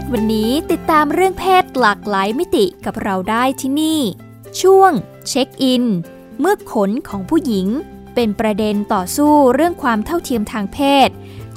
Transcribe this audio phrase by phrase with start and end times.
[0.00, 4.00] ศวันนี้ติดตามเรื่องเพศหลากหลายมิติกับเราได้ที่นี่
[4.60, 4.92] ช่วง
[5.28, 5.84] เช็คอิน
[6.40, 7.66] เมื่อขนของผู้หญิง
[8.14, 11.08] เป็นประเด็นต่อสู้เรื่องความเท่าเทียมทางเพศ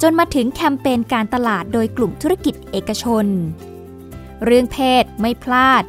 [0.02, 3.26] จนมาถึงแคมเปญการตลาดโดยกลุ่มธุรกิจเอกชน
[4.44, 5.84] เรื่องเพศไม่พลาด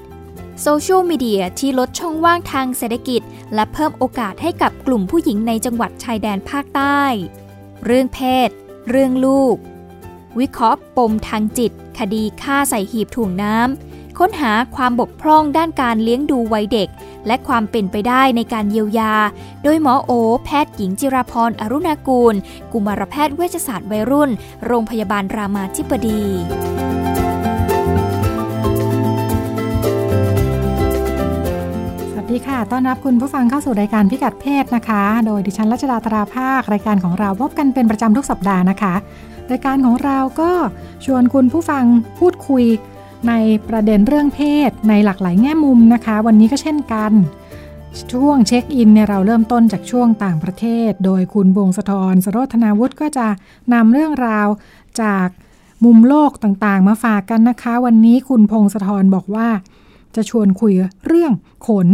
[0.62, 3.22] โซเชียลมีเดียที่ลดช่องว่างทางเศรษฐกิจ
[3.54, 7.02] และเพิ่มโอกาสให้กับกลุ่มผู้หญิงในจังหวัดชายแดนภาคใต้
[7.86, 8.50] เรื่องเพศ
[8.90, 9.56] เรื่องลูก
[10.40, 16.90] วิเคราะห์ปมทางจิต คดีฆ่าใส่หีบถ่วงน้ำ ค้นหาความบกพร่องด้านการเลี้ยงดูวัยเด็ก
[17.28, 19.14] และความเป็นไปได้ในการเยียวยา
[19.64, 20.12] โดยหมอโอ
[20.44, 22.36] แพทย์หญิงจิราพรอรุณากูล
[22.72, 24.30] กุมารแพทย์เวชศาสตร์วัยรุ่น
[24.66, 26.22] โรงพยาบาลรามาธิบดี
[32.12, 38.94] สวัสดีค่ะ ต้อนรับคุณผู้ฟังเข้าสู่รายการพิกัดเพศนะคะ โดยดิฉันรัชดาตราภาค รายการของเราพบกันเป็นประจำทุกสัปดาห์นะคะ
[39.52, 40.52] รายการของเราก็
[41.06, 41.86] ชวนคุณผู้ฟัง
[42.20, 42.66] พูดคุย
[43.28, 43.34] ใน
[43.70, 47.12] ประเด็นเรื่องเพศในหลากหลายแง่มุมนะคะ วันนี้ก็เช่นกัน
[48.14, 53.28] ช่วงเช็คอินเนี่ยเราเริ่มต้นจากช่วงต่างประเทศ โดยคุณบงสะทรสโรธนาวุฒิก็จะ
[53.74, 54.48] นำเรื่องราว
[55.02, 55.28] จาก
[55.86, 59.48] มุมโลกต่างๆ มาฝากกันนะคะ วันนี้คุณพงศธรบอกว่า
[60.16, 60.74] จะชวนคุย
[61.06, 61.32] เรื่อง
[61.68, 61.88] ขน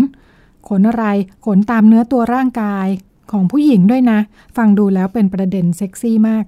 [0.67, 1.05] ขนอะไร
[1.45, 2.87] ขนตามเนื้อตัวร่างกาย
[3.31, 4.19] ของผู้หญิงด้วยนะ
[4.57, 6.45] ฟังดูแล้วเป็นประเด็นเซ็กซี่มาก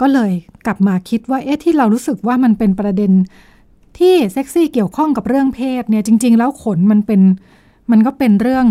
[0.00, 0.32] ก็เลย
[0.66, 3.12] กลับมาคิดว่าเอ๊ะที่เรารู้สึกว่ามันเป็นประเด็น
[3.98, 7.20] ที่เซ็กซี่เกี่ยวข้องกับเรื่องเพศเนี่ยจริง ๆ แล้วขนมันเป็น
[7.90, 8.66] มันก็เป็นเรื่อง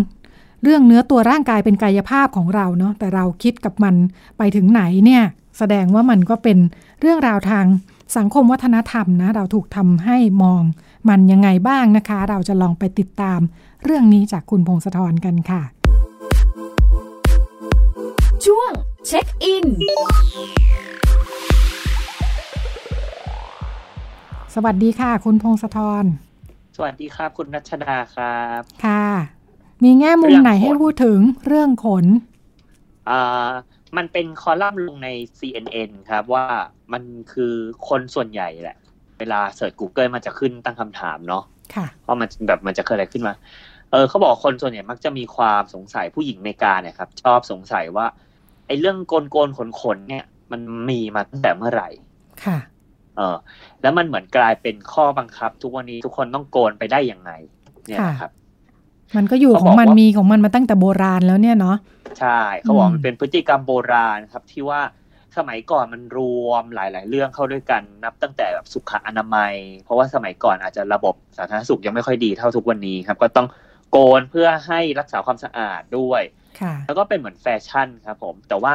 [0.62, 3.94] เรื่องเนื้อตัวร่างกายเป็นกายภาพของเราเนาะแต่เราคิดกับมัน
[4.38, 5.22] ไปถึงไหนเนี่ย
[5.58, 6.58] แสดงว่ามันก็เป็น
[7.00, 7.66] เรื่องราวทาง
[8.16, 10.62] สังคมวัฒนธรรมนะเราถูกทำให้มอง
[11.08, 13.40] มันยังไงบ้างนะคะ เราจะลองไปติดตาม
[13.84, 15.62] เรื่องนี้จากคุณพงศธรกันค่ะ
[18.44, 18.72] ช่วง
[19.06, 19.66] เช็คอิน
[24.58, 26.04] สวัสดีค่ะ คุณพงศธร
[26.76, 29.06] สวัสดีครับ คุณนัชดาครับ ค่ะ
[29.84, 32.06] มีแง่มุมไหนให้พูดถึงเรื่องขน
[33.10, 33.48] อ่า
[33.96, 35.08] มันเป็นคอลัมน์ลงใน
[35.38, 36.46] CNN ครับว่า
[36.92, 37.02] มัน
[37.32, 37.52] คือ
[37.88, 38.76] คนส่วนใหญ่แหละ
[39.18, 41.42] เวลาเสิร์ช Google มันจะขึ้นตั้งคำถามเนาะ
[41.74, 43.34] ค่ะว่ามันแบบมันจะเกิดอะไรขึ้นมา
[43.90, 48.06] เออเขาบอกคนส่วนใหญ่มักจะมีความสงสัยผู้หญิงในการเนี่ยครับ ชอบสงสัยว่า
[48.66, 51.88] ไอ้เรื่องโกนโกนขนขนๆเนี่ย มันมีมาตั้งแต่เมื่อไหร่
[52.44, 52.58] ค่ะ
[53.16, 53.36] เออ
[53.82, 57.30] แล้วมันเหมือนกลายเป็นข้อบังคับ ทุกวันนี้ทุกคนต้องโกนไปได้ยังไง
[57.88, 58.30] เนี่ยนะครับ
[59.16, 61.76] มันก็อยู่เขาของมันบอกว่ามีมีของมันมาตั้งแต่โบราณแล้วเนี่ยเนาะ
[62.20, 64.80] ใช่เขาบอกอืมมันเป็นพฤติกรรมโบราณครับ ที่ว่า
[65.36, 73.46] สมัยก่อนมันรวมหลาย ๆ เรื่องเข้าด้วยกันนับตั้งแต่แบบสุขอนามัย เพราะว่าสมัยก่อนอาจจะระบบสาธารณสุขยังไม่ค่อยดีเท่าทุกวันนี้ครับ ก็ต้อง
[73.90, 76.22] โกนเพื่อให้รักษาความสะอาดด้วย
[76.60, 78.74] ค่ะแล้วก็เป็นเหมือนแฟชั่นครับผม แต่ว่า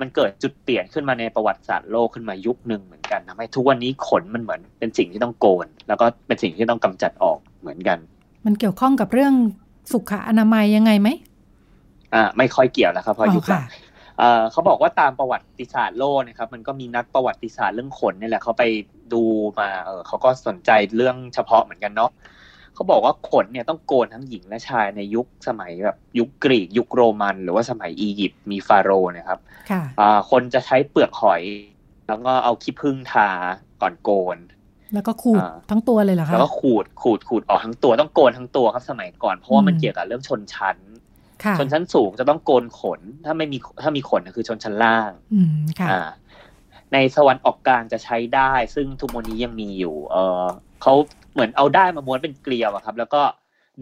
[0.00, 7.98] มันเกิดจุดเปลี่ยนขึ้นมาในประวัติศาสตร์โลกขึ้นมายุคหนึ่งเหมือนกันทำให้ทุกวันนี้ขนมันเหมือนเป็นสิ่งที่ต้องโกน แล้วก็เป็นสิ่งที่ต้องกำจัดออกเหมือนกัน
[8.44, 9.34] มันเกี่ยวข้องกับเรื่อง
[9.92, 11.08] สุขอนามัยยังไงไหม
[12.14, 13.64] อ่าไม่ค่อยเกี่ยวแล้วครับเพอ๋ราะอยุคหลัค่ะง
[14.18, 18.64] เอ่อเขาบอกว่าตามประวัติศาสตร์โลกนะครับ มันก็มีนักประวัติศาสตร์เรื่องขนนี่แหละเขาไป
[19.12, 19.22] ดู
[19.58, 22.10] มาเออเขาก็สนใจเรื่องเฉพาะเหมือนกันเนาะ
[22.76, 31.42] เขาบอกว่าขนเนี่ยต้องโกนทั้งหญิงและชายในยุคสมัยแบบยุคกรีกยุคโรมัน หรือว่าสมัยอียิปต์มีฟาโรห์เนะครับค่ะอ่าคนจะใช้เปลือกหอย
[32.08, 33.28] แล้วก็เอาขี้ผึ้งทา
[33.82, 34.38] ก่อนโกน
[34.94, 40.76] แล้วก็ขูดอ่าทั้งตัวเลยเหรอคะแล้วก็ขูดขูดขูดออกทั้งตัวต้องโกนทั้งตัวครับสมัยก่อนเพราะว่ามันอืมเกี่ยวกับเรื่องชนชั้น
[41.44, 46.08] ค่ะชนชั้นสูงจะต้องโกนขน ถ้าไม่มีถ้ามีขนก็คือชนชั้นล่างอืมค่ะอ่า
[46.92, 50.44] ในสวรรค์ออกกลางจะใช้ได้ ซึ่งทุกวันนี้ยังมีอยู่ เออ
[50.82, 50.94] เขา
[51.36, 53.22] เหมือนเอาได้มาม้วนเป็นเกลียวอะครับ แล้วก็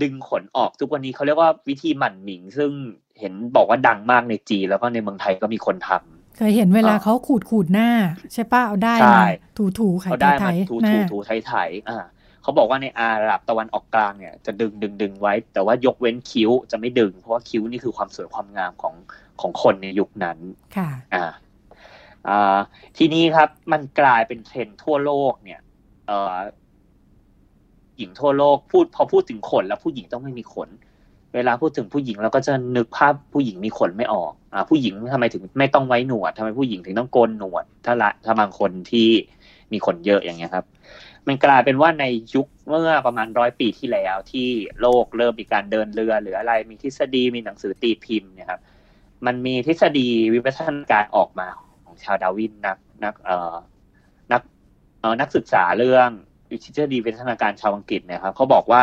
[0.03, 2.71] ดึงขนออกทุกวันนี้เขาเรียกว่าวิธีหมั่นหมิง ซึ่ง
[3.21, 7.91] เห็นบอกว่าดังมากในจีนแล้วก็ในเมืองไทยก็มีคนทำเคยเห็นเวลาอ่าเขาขูดขูดหน้า
[8.33, 9.25] ใช่ป้ะเอาได้ใช่มา
[9.59, 11.53] ถูถูๆไข่เขาได้ไทมายถูหน้าถูถูไถไถ
[11.89, 12.05] อ่า
[12.43, 18.95] เขาบอกว่าในอาหรับตะวันออกกลางเนี่ยจะดึงดึงดึงไว้ แต่ว่ายกเว้นคิ้วจะไม่ดึง เพราะว่าคิ้วนี่คือความสวยความงามของ
[19.41, 20.39] ของคนในยุคนั้น
[20.77, 21.25] ค่ะอ่า
[22.29, 22.59] อ่า
[22.97, 25.61] ทีนี้ครับมันกลายเป็นเทรนด์ทั่วโลกเนี่ย
[26.07, 26.37] เอ่อ
[27.97, 30.69] หญิงทั่วโลกพูดพอพูดถึงขนแล้วผู้หญิงต้องไม่มีขน
[31.35, 39.09] เวลาพูดถึงผู้หญิงเราก็จะนึกภาพผู้หญิงมีขนไม่ออกอ่าผู้หญิงทำไมถึงไม่ต้องไว้หนวดทำไมผู้หญิงถึงต้องโกนหนวด ถ้าละถ้าบางคนที่
[39.73, 40.65] มีขนเยอะอย่างเงี้ยครับ
[41.27, 42.05] มันกลายเป็นว่าใน
[42.35, 44.49] ยุคเมื่อประมาณร้อยปีที่แล้วที่
[44.81, 48.61] โลกเริ่มมีการเดินเรือหรืออะไรมีทฤษฎีมีหนังสือตีพิมพ์นี่ยครับ
[49.27, 51.47] มันมีทฤษฎีวิวัฒนาการออกมา
[51.85, 53.57] ของชาวดาวินนักนักเอ่อ
[54.33, 54.43] นัก
[55.01, 56.11] เอ่อนักศึกษาเรื่อง
[56.63, 58.83] ทฤษฎีวิวัฒนาการชาวอังกฤษเนี่ยครับเขาบอกว่า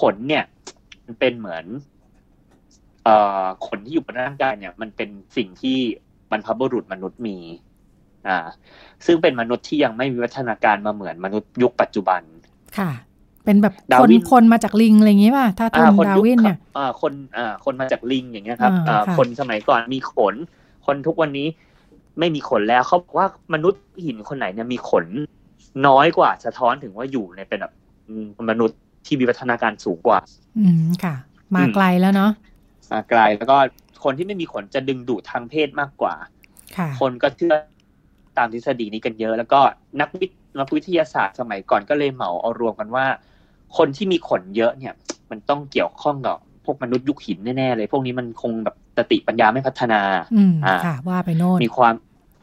[0.00, 0.44] ขนเนี่ย
[1.06, 1.64] มันเป็นเหมือน
[3.04, 5.78] เอ่อขนที่อยู่บนร่างกายเนี่ย มันเป็นสิ่งที่
[6.30, 7.36] บรรพบุรุษมนุษย์มี
[8.28, 8.38] อ่า
[9.06, 12.22] ซึ่งเป็นมนุษย์ที่ยังไม่มีวัฒนาการมาเหมือนมนุษย์ยุคปัจจุบัน
[12.78, 12.90] ค่ะ
[13.44, 20.34] เป็นแบบดาคนวินคนมาจากลิงอะไรอย่างงี้ป่ะถ้าทุนอ่าคนดายุควินเนี่ยอ่าคนอ่าคนมาจากลิงอย่างเงี้ยครับอ่าอ่าค่ะคนสมัยก่อนมีขน
[20.86, 21.46] คนทุกวันนี้
[22.18, 25.06] ไม่มีขนแล้วเขาบอกว่ามนุษย์หินคนไหนเนี่ยมีขน
[25.86, 27.72] น้อยกว่าสะท้อนถึงว่าอยู่ในเป็นแบบ
[28.08, 30.18] อืมมนุษย์ที่มีวัฒนาการสูงกว่า
[30.58, 31.14] อืมค่ะ
[31.54, 32.30] มาอืมไกลแล้วเนาะ
[32.92, 33.56] มาไกลแล้วก็
[34.04, 36.14] คนที่ไม่มีขนจะดึงดูดทางเพศมากกว่า
[36.76, 37.54] ค่ะ คนก็เชื่อ
[38.38, 39.60] ตามทฤษฎีนี้กันเยอะ แล้วก็
[40.00, 43.06] นักวิทนักวิทยาศาสตร์สมัยก่อนก็เลยเหมาเอารวมกันว่า
[43.76, 44.94] คนที่มีขนเยอะเนี่ย
[45.30, 50.00] มันต้องเกี่ยวข้องกับพวกมนุษย์ยุคหินแน่ๆเลย พวกนี้มันคงแบบสติปัญญาไม่พัฒนา
[50.34, 51.94] อืมอ่าค่ะว่าไปโน่นมีความ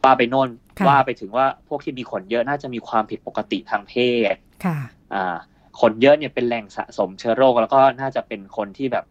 [0.03, 3.93] ว่าไปโน่นค่ะ ว่าไปถึงว่าพวกที่มีขนเยอะน่าจะมีความผิดปกติทางเพ
[4.33, 4.35] ศ
[4.65, 4.77] ค่ะ
[5.13, 5.35] อ่า
[5.79, 9.05] ขนเยอะเนี่ยเป็นแหล่งสะสมเชื้อโรค แล้วก็น่าจะเป็นคนที่แบบ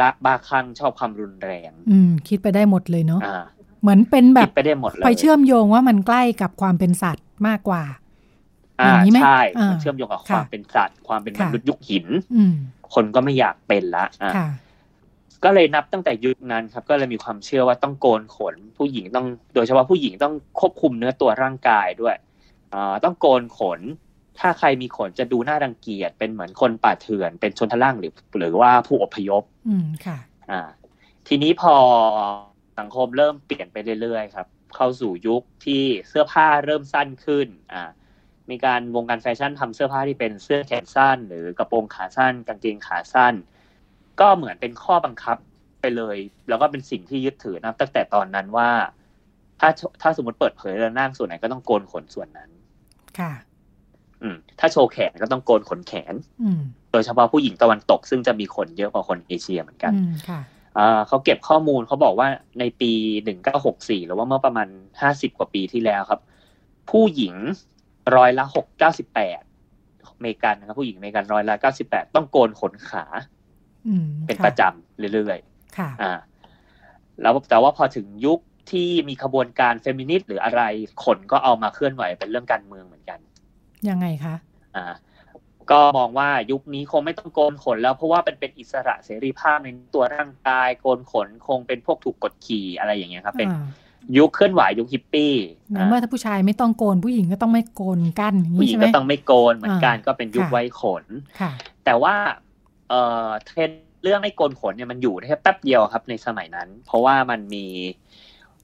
[0.00, 3.44] บ้าบ้าคลั่งชอบความรุนแรง อืม คิดไปได้หมดเลยเนาะอ่า
[3.80, 7.82] เหมือนเป็นแบคิบดไปได้หมดเลยไปเชื่อมโยงว่ามันใกล้กับความเป็นสัตว์มากกว่า
[8.80, 12.06] อ่าอย่างนี้ไหมใช่อ่ามัมันเชื่อมโยงกับค่ะความเป็นสัตว์ ความเป็นมค่ะนุษย์ยุคหิน
[12.36, 12.54] อืม
[12.94, 14.48] คนก็ไม่อยากเป็นละอ่าค่ะ
[15.44, 22.16] ก็เลยนับตั้งแต่ยุคนั้นครับ ก็เลยมีความเชื่อว่าต้องโกนขน ผู้หญิงต้อง โดยเฉพาะผู้หญิงต้องควบคุมเนื้อตัวร่างกายด้วย
[22.74, 23.80] อ่าต้องโกนขน
[24.38, 30.18] ถ้าใครมีขนจะดูน่ารังเกียจเป็นเหมือนคนป่าเถื่อน เป็นชนทล่างหรือ หรือว่าผู้อพยพ อืมค่ะ
[30.50, 30.60] อ่า
[31.28, 31.74] ทีนี้พอ
[32.78, 37.82] สังคมเริ่มเปลี่ยนไปเรื่อยๆครับ เข้าสู่ยุคที่เสื้อผ้าเริ่มสั้นขึ้น อ่า
[38.50, 43.34] มีการวงการแฟชั่นทำเสื้อผ้าที่เป็นเสื้อแขนสั้น หรือกระโปรงขาสั้น กางเกงขาสั้น
[44.20, 45.36] ก็เหมือนเป็นข้อบังคับ
[45.80, 46.16] ไปเลย
[46.48, 48.70] แล้วก็เป็นสิ่งที่ยึดถือนะตั้งแต่ตอนนั้นว่า
[49.60, 49.70] ถ้า
[50.02, 52.50] ถ้าสมมติเปิดเผยเรื่องนั่งส่วนไหนก็ต้องโกนขนส่วนนั้น
[53.18, 53.32] ค่ะ
[54.22, 56.62] อืม ถ้าโชว์แขนก็ต้องโกนขนแขน อืม
[56.92, 60.40] โดยเฉพาะผู้หญิงตะวันตก ซึ่งจะมีขนเยอะกว่าคนเอเชียเหมือนกันอืมค่ะ
[60.78, 62.28] อ่าเขาเก็บข้อมูลเขาบอกว่า
[62.58, 62.92] ในปี
[63.48, 64.68] 1964 หรือว่าเมื่อประมาณ
[65.02, 66.20] 50 กว่าปีที่แล้วครับ
[66.90, 67.34] ผู้หญิง
[68.16, 71.54] ร้อยละ 6 98อเมริกันนะครับผู้หญิงอเมริกันร้อยละ
[71.86, 73.33] 98 ต้องโกนขนขาอืม
[74.26, 75.38] เป็นค่ประจำเรื่อย
[75.78, 76.12] ค่ะๆอ่า
[77.22, 78.38] แล้วแต่ว่าพอถึงยุค
[78.70, 80.62] ที่มีขบวนการเฟมินิสต์หรืออะไร
[81.04, 83.18] ขนก็เอามาเคลื่อนไหวเป็นเรื่องการเมืองเหมือนกัน
[83.88, 84.34] ยังไงคะ
[84.76, 84.86] อ่า
[85.70, 93.66] ก็มองว่ายุคนี้คงไม่ต้องโกนขนแล้วเพราะว่าเป็นเป็นอิสระเสรีภาพในตัวร่างกายโกนขนคงเป็นพวกถูกกดขี่อะไรอย่างเงี้ยครับเป็นอ่า
[94.18, 95.34] ยุคเคลื่อนไหวยุคฮิปปี้
[95.72, 101.04] ในเมื่ออ่าถ้าผู้ชายไม่ต้องโกนผู้หญิงก็ต้องไม่โกนกันอย่างผู้นี้หญิงใช่ไหมก็ต้องไม่โกนเหมือนกันอ่าก็เป็นยุคค่ะไว้ขน
[101.40, 101.50] ค่ะ
[101.84, 102.14] แต่ว่า
[102.88, 107.66] เอ่อเทรนด์เรื่องไม่โกนขนเนี่ยมันอยู่ได้แค่แป๊บเดียวครับในสมัยนั้น เพราะว่ามันมี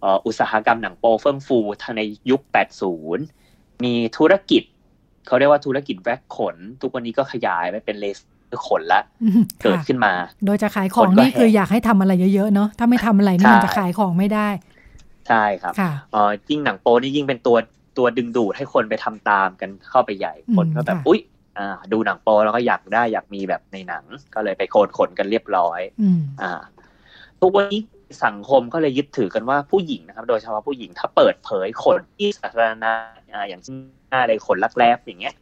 [0.01, 2.41] เอ่ออุตสาหกรรมหนังโป๊เฟื่องฟูทางในยุค
[3.09, 4.63] 80 มีธุรกิจ
[5.27, 8.21] เขาเรียกว่าธุรกิจแว็กซ์ขน ทุกวันนี้ก็ขยายไปเป็นเลเซ
[8.55, 10.13] อร์ขนละอืมเกิดค่ะขึ้นมา
[10.45, 14.49] โดยจะขายของคนก็นี่คือแห่อยากให้ทำอะไรเยอะๆเนาะถ้าไม่ทำอะไรนี่ใช่มันจะขายของไม่ได้
[15.29, 17.57] ใช่ครับค่ะเอ่อยิ่งหนังโป๊นี่ยิ่งเป็นตัว
[17.99, 21.40] ตัวดึงดูดให้คนไปทำตามกันเข้าไปใหญ่อืมคนก็แบบค่ะอุ๊ยอ่า
[21.93, 24.05] ดูหนังโป๊แล้วก็อยากได้อยากมีแบบในหนัง
[24.35, 26.53] ก็เลยไปโคนขนกันเรียบร้อยอืมอ่า
[27.41, 27.83] ทุกวันนี้
[28.25, 32.93] สังคมก็เลยยึดถือกันว่าผู้หญิงนะครับ โดยเฉพาะผู้หญิงถ้าเปิดเผยขนที่สาธารณะ
[33.35, 33.77] อ่าอย่างเช่น
[34.11, 35.35] หน้าเลยขนลักแร้อย่างเงี้ย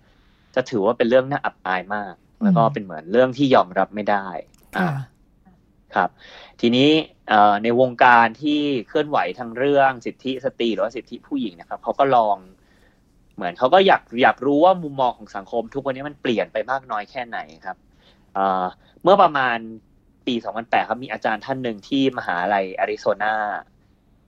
[0.55, 4.27] จะถือว่าเป็นเรื่องน่าอับอายมาก แล้วก็อืมเป็นเหมือนเรื่องที่ยอมรับไม่ได้
[4.79, 4.93] อ่าค่ะ
[5.95, 6.11] ครับ
[6.61, 6.91] ทีนี้
[7.29, 12.37] เอ่อในวงการที่เคลื่อนไหวทางเรื่องสิทธิสตรีหรือว่าสิทธิผู้หญิงนะครับเขาก็ลอง
[13.39, 17.77] เหมือนเขาก็อยากอยากรู้ว่ามุมมองของสังคม ทุกวันนี้มันเปลี่ยนไปมากน้อยแค่ไหนครับ
[18.35, 18.65] เอ่อ
[19.03, 19.59] เมื่อประมาณ
[20.27, 23.35] ปี 2008 ครับมีอาจารย์ท่านหนึ่งที่มหาลัยอาริโซนา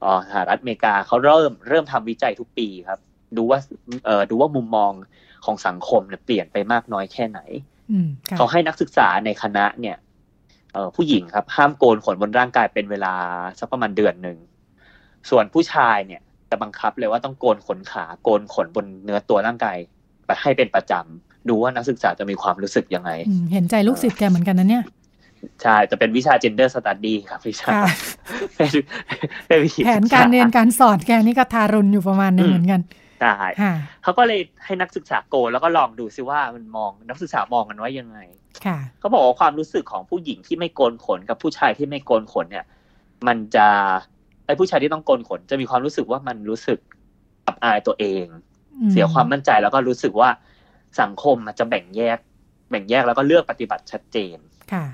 [0.00, 3.00] เอ่อสหรัฐอเมริกาเขาเริ่มเริ่มทำวิจัยทุกปีครับ
[3.36, 3.58] ดูว่า
[4.06, 4.92] เอ่อดูว่ามุมมอง
[5.44, 7.40] ของสังคมเนี่ยเปลี่ยนไปมากน้อยแค่ไหน
[7.90, 9.96] อืมค่ะเขาให้นักศึกษาในคณะเนี่ย
[10.72, 13.14] เอ่อผู้หญิงครับ ห้ามโกนขนบนร่างกายเป็นเวลา
[13.58, 14.38] สักประมาณเดือนหนึ่ง
[15.30, 19.76] ส่วนผู้ชายเนี่ย จะบังคับเลยว่าต้องโกนขนขาโกนขนบนเนื้อตัวร่างกาย
[20.26, 24.84] ไปให้เป็นประจำดูว่านักศึกษาจะมีความรู้สึกยังไงอืมเห็นใจลูกศิษย์แกเหมือนกันนะเนี่ย
[25.62, 27.86] ใช่จะเป็นวิชา gender study ครับวิชาค่ะ
[28.56, 28.70] เป็น
[29.46, 32.80] เป็นวิชแผนการเรียนการสอนแกนี่ก็ทารุณอยู่ประมาณนึงเหมือนกัน
[33.20, 38.18] ใช่ค่ะเขาก็เลยให้นักศึกษาโกนแล้วก็ลองดูซิว่ามันมองนักศึกษามองกันว่ายังไง
[38.66, 42.66] ค่ะเขาบอกว่าความรู้สึกของผู้หญิงที่ไม่โกนขนกับผู้ชายที่ไม่โกนขนเนี่ย
[43.26, 43.68] มันจะ
[44.19, 46.78] ไอ้ผู้ชายที่ต้องโกนขนจะมีความรู้สึกว่ามันรู้สึก
[47.46, 48.24] อับอายตัวเอง
[48.80, 50.30] อืมเสียความมั่นใจแล้วก็รู้สึกว่า
[51.00, 52.18] สังคมมันจะแบ่งแยก
[52.70, 54.38] แบ่งแยกแล้วก็เลือกปฏิบัติชัดเจน
[54.72, 54.84] ค่ะ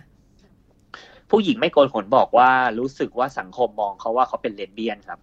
[1.30, 5.20] ผู้หญิงไม่โกนขนบอกว่ารู้สึกว่าสังคมมองเขาว่าเขาเป็นเลสเบี้ยนครับ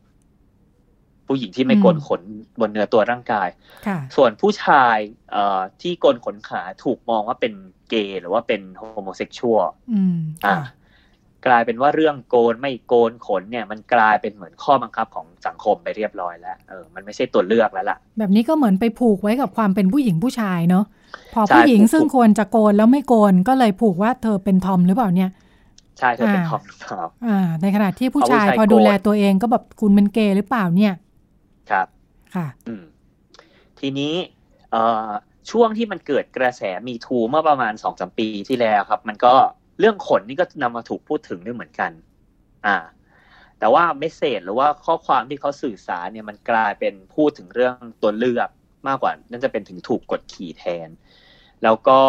[1.28, 2.22] ผู้หญิงที่ไม่โกนขน
[2.60, 3.50] บนเนื้อตัวร่างกาย
[3.88, 4.98] ค่ะส่วนผู้ชาย
[5.32, 7.54] เอ่อที่โกนขนขาถูกมองว่าเป็น
[7.90, 10.83] เกย์หรือว่าเป็น homosexualอืมอ่าค่ะ
[11.48, 20.86] กลายเป็นว่าเรื่องโกนไม่โกนขนเนี่ยมันกลายเป็นเหมือนข้อบังคับของสังคมไปเรียบร้อยแล้วเออมันไม่ใช่ตัวเลือกแล้วล่ะ แบบนี้ก็เหมือนไปผูกไว้กับความเป็นผู้หญิงผู้ชายเนาะ
[21.34, 25.30] พอใช่ผู้หญิงผูกซึ่งควรจะโกนแล้วไม่โกนก็เลยผูกว่าเธอเป็นทอมหรือเปล่าเนี่ย
[26.00, 30.94] ใช่เธอเป็นอ่าทอมหรือเปล่าอ่า ในขณะที่ผู้ชายเอาผู้ชายพอดูแลโกนตัวเองก็แบบคุณเป็นเกย์หรือเปล่าเนี่ย
[31.72, 31.88] ครับ
[32.36, 32.84] ค่ะ อืม
[33.80, 34.14] ทีนี้
[34.72, 35.10] เอ่อ
[35.52, 39.34] ช่วงที่มันเกิดกระแสมีทูเมื่อประมาณสองสมปีที่แล้วครับ มันก็
[39.80, 41.92] เรื่องขนนี่ก็นำมาถูกพูดถึงด้วยเหมือนกัน
[42.66, 42.78] อ่า
[43.60, 48.50] แต่ว่าเมสเซจหรือว่าข้อความที่เขาสื่อสารเนี่ยมันกลายเป็นพูดถึงเรื่องตัวเลือก
[48.88, 50.90] มากกว่านั่นจะเป็นถึงถูกกดขี่แทน
[51.64, 52.00] แล้วก็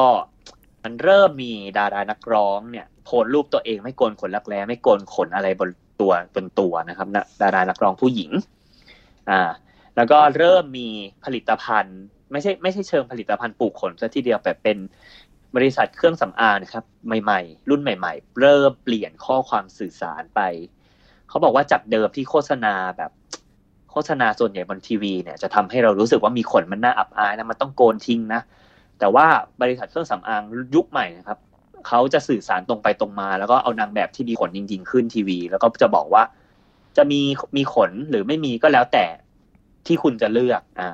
[0.85, 8.31] มันเริ่มมีดารานักร้องเนี่ยโพสต์รูปตัวเองไม่โกนขนรักแร้ไม่โกนขนอะไรบนตัวบนตัวนะครับนะดารานักร้องผู้หญิง
[9.31, 9.41] อ่า
[9.97, 10.89] แล้วก็เริ่มมี
[11.25, 12.01] ผลิตภัณฑ์
[12.33, 14.77] ไม่ใช่ไม่ใช่เชิงผลิตภัณฑ์ปลูกขนซะทีเดียวแต่เป็น
[15.57, 16.85] บริษัทเครื่องสำอางนะครับ
[17.23, 20.41] ใหม่ๆ รุ่นใหม่ ๆ เริ่มเปลี่ยนข้อความสื่อสารไป
[21.29, 23.11] เขาบอกว่าจากเดิมที่โฆษณาแบบ
[23.91, 28.41] โฆษณาส่วนใหญ่บนทีวีเนี่ยจะทำให้เรารู้สึกว่ามีขนมันน่าอับอายนะมันต้องโกนทิ้งนะ
[28.99, 29.27] แต่ว่า
[29.63, 30.43] บริษัทเครื่องสำอาง
[30.75, 31.39] ยุคใหม่นะครับ
[31.87, 36.23] เขาจะสื่อสารตรงไปตรงมา แล้วก็เอานางแบบที่มีขนจริง ๆ ขึ้นทีวี แล้วก็จะบอกว่า
[36.97, 37.21] จะมี
[37.57, 39.05] มีขนหรือไม่มีก็แล้วแต่
[39.87, 40.91] ที่คุณจะเลือก อ่า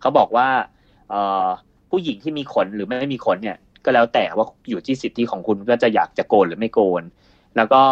[0.00, 0.48] เขาบอกว่า
[1.10, 1.46] เอ่อ
[1.90, 7.02] ผู้หญิงที่มีขนหรือไม่มีขนเนี่ย ก็แล้วแต่ว่าอยู่ที่สิทธิของคุณก็จะอยากจะโกนหรือไม่โกน
[7.56, 7.82] แล้วก็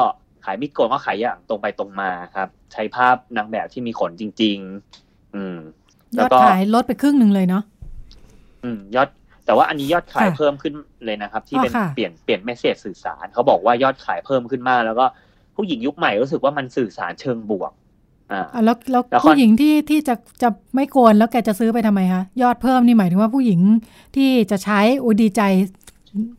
[0.44, 4.56] ขายไม่โกนก็ขายอย่างตรงไปตรงมาครับ ใช้ภาพนางแบบที่มีขนจริง
[4.96, 5.56] ๆ อืม
[6.16, 7.62] ยแล้วอดก็ขายลดไปครึ่งหนึ่งเลยเนาะ
[8.64, 9.08] อืม ยอด
[9.46, 10.74] แต่ว่าอันนี้ยอดขายค่ะเพิ่มขึ้น
[11.04, 15.06] เลยนะครับ ที่อ๋อเป็นค่ะเปลี่ยนเปลี่ยนเมสเซจสื่อสารเขาบอกว่ายอดขายเพิ่มขึ้นมาก แล้วก็
[15.56, 17.72] ผู้หญิงยุคใหม่รู้สึกว่ามันสื่อสารเชิงบวก
[18.32, 23.60] อ่าอะแล้วแล้วแล้วผู้หญิงที่ที่จะจะไม่โกนแล้วแกจะซื้อไปทำไมคะยอดเพิ่มนี่หมายถึงว่าผู้หญิง
[24.16, 25.42] ที่จะใช้อุยดีใจ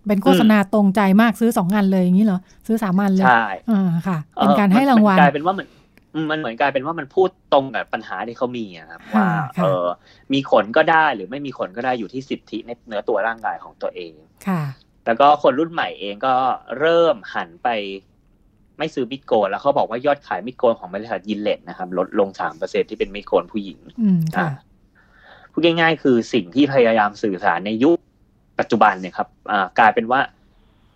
[0.08, 5.68] เป็นโฆษณาตรงใจมากซื้อสองอันเลยอย่างนี้เหรอซื้อสามอันเลยใช่อ่าค่ะ เป็นการให้รางวัลมันกลายเป็นว่ามัน
[6.14, 9.28] อืมมันเหมือนกลายเป็นว่ามันพูดตรงกับปัญหาที่เขามีอะครับค่ะว่า
[9.58, 9.86] ค่ะเออ
[10.34, 14.14] มีขนก็ได้หรือไม่มีขนก็ได้อยู่ที่สิทธิในเนื้อตัวร่างกายของตัวเอง
[14.48, 14.62] ค่ะ
[15.06, 16.36] แล้วก็คนรุ่นใหม่เองก็
[16.80, 17.68] เริ่มหันไป
[18.80, 24.58] ไม่ซื้อมิดโกนแล้วเขาบอกว่ายอดขายมิดโกนของบริษัทยินเลตนะครับ ลดลงสามเปอร์เซ็นที่เป็นมิดโกนผู้หญิงอืมค่ะอ่า
[25.52, 27.98] พูดง่ายๆ คือสิ่งที่พยายามสื่อสารในยุค
[28.60, 30.20] ปัจจุบันเนี่ยครับอ่ากลายเป็นว่า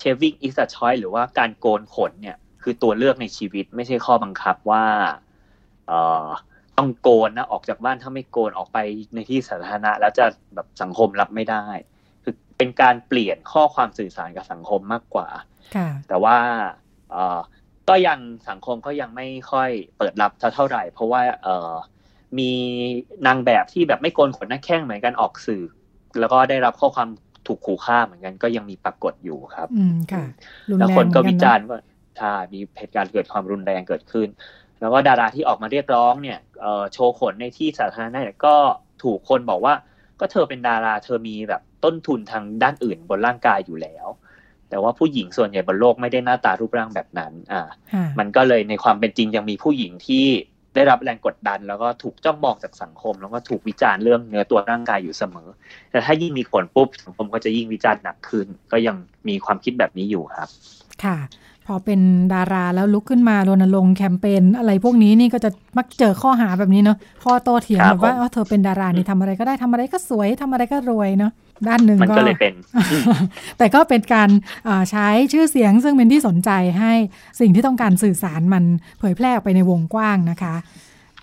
[0.01, 4.85] shaving is a choice หรือว่าการโกนขนเนี่ย คือตัวเลือกในชีวิตไม่ใช่ข้อบังคับว่า
[5.87, 6.27] เอ่อ
[6.77, 8.77] ต้องโกนนะออกจากบ้านถ้าไม่โกนออกไป
[9.15, 10.25] ในที่สาธารณะ แล้วจะ
[10.55, 11.65] แบบสังคมรับไม่ได้
[12.23, 15.27] คือเป็นการเปลี่ยนข้อความสื่อสารกับสังคมมากกว่า
[15.75, 16.37] ค่ะแต่ว่า
[17.11, 17.39] เอ่อ
[17.89, 21.73] ก็ยังสังคมก็ยังไม่ค่อยเปิดรับเท่าไหร่ เพราะว่าเอ่อ
[22.39, 22.51] มี
[23.27, 25.63] นางแบบที่แบบไม่โกนขนหน้าแข้งเหมือนกันออกสื่อ
[26.19, 27.09] แล้วก็ได้รับข้อความ
[27.47, 30.25] ถูกขู่ฆ่าเหมือนกันก็ยังมีปรากฏอยู่ครับ อืมค่ะ
[30.69, 31.79] รุนแล้วแรงคนก็เหมืวิอเอะจารณ์ว่า
[32.17, 34.27] ใช่มีเหตุการณ์เกิดความรุนแรงเกิดขึ้น
[34.79, 38.55] แล้วก็ดาราที่ออกมาเรียกร้องเนี่ยเอ่อโชว์ขนในที่สาธารณะเนี่ยก็
[39.03, 39.73] ถูกคนบอกว่า
[40.19, 44.07] ก็เธอเป็นดาราเธอมีแบบต้นทุนทางด้านอื่นบนร่างกายอยู่แล้ว
[44.73, 47.61] แต่ว่าผู้หญิงส่วนใหญ่บนโลกไม่ได้หน้าตารูปร่างแบบนั้น อ่า
[47.93, 50.25] ค่ะมันก็เลยในความเป็นจริงยังมีผู้หญิงที่
[50.75, 55.47] ได้รับแรงกดดัน แล้วก็ถูกจ้องมองจากสังคม แล้วก็ถูกวิจารณ์เรื่องเนื้อตัวร่างกายอยู่เสมอ
[55.91, 58.95] แต่ถ้ายิ่งมีขนปุ๊บสังคมก็จะยิ่งวิจารณ์หนักขึ้น ก็ยัง
[59.27, 60.49] มีความคิดแบบนี้อยู่ครับ
[61.03, 61.17] ค่ะ
[61.65, 61.99] พอเป็น
[62.33, 71.31] ดาราแล้วลุกขึ้นมารณรงค์แคมเปญอะไรพวกนี้นี่ก็จะมักเจอข้อหาแบบนี้เนาะข้อโต้เถียงครัแบบบว่าผมอ๋อเธอเป็นดารานี่ทำอะไรก็ได้ทำอะไรก็สวยทำอะไรก็รวยเนาะ
[71.67, 72.53] ด้านหนึ่งมันก็ก็เลยเป็น
[73.57, 74.29] แต่ก็เป็นการ
[74.67, 76.93] อ่าใช้ชื่อเสียงซึ่งเป็นที่สนใจให้
[77.39, 78.63] สิ่งที่ต้องการสื่อสารมัน
[78.99, 80.55] เผยแพร่ออกไปในวงกว้างนะคะ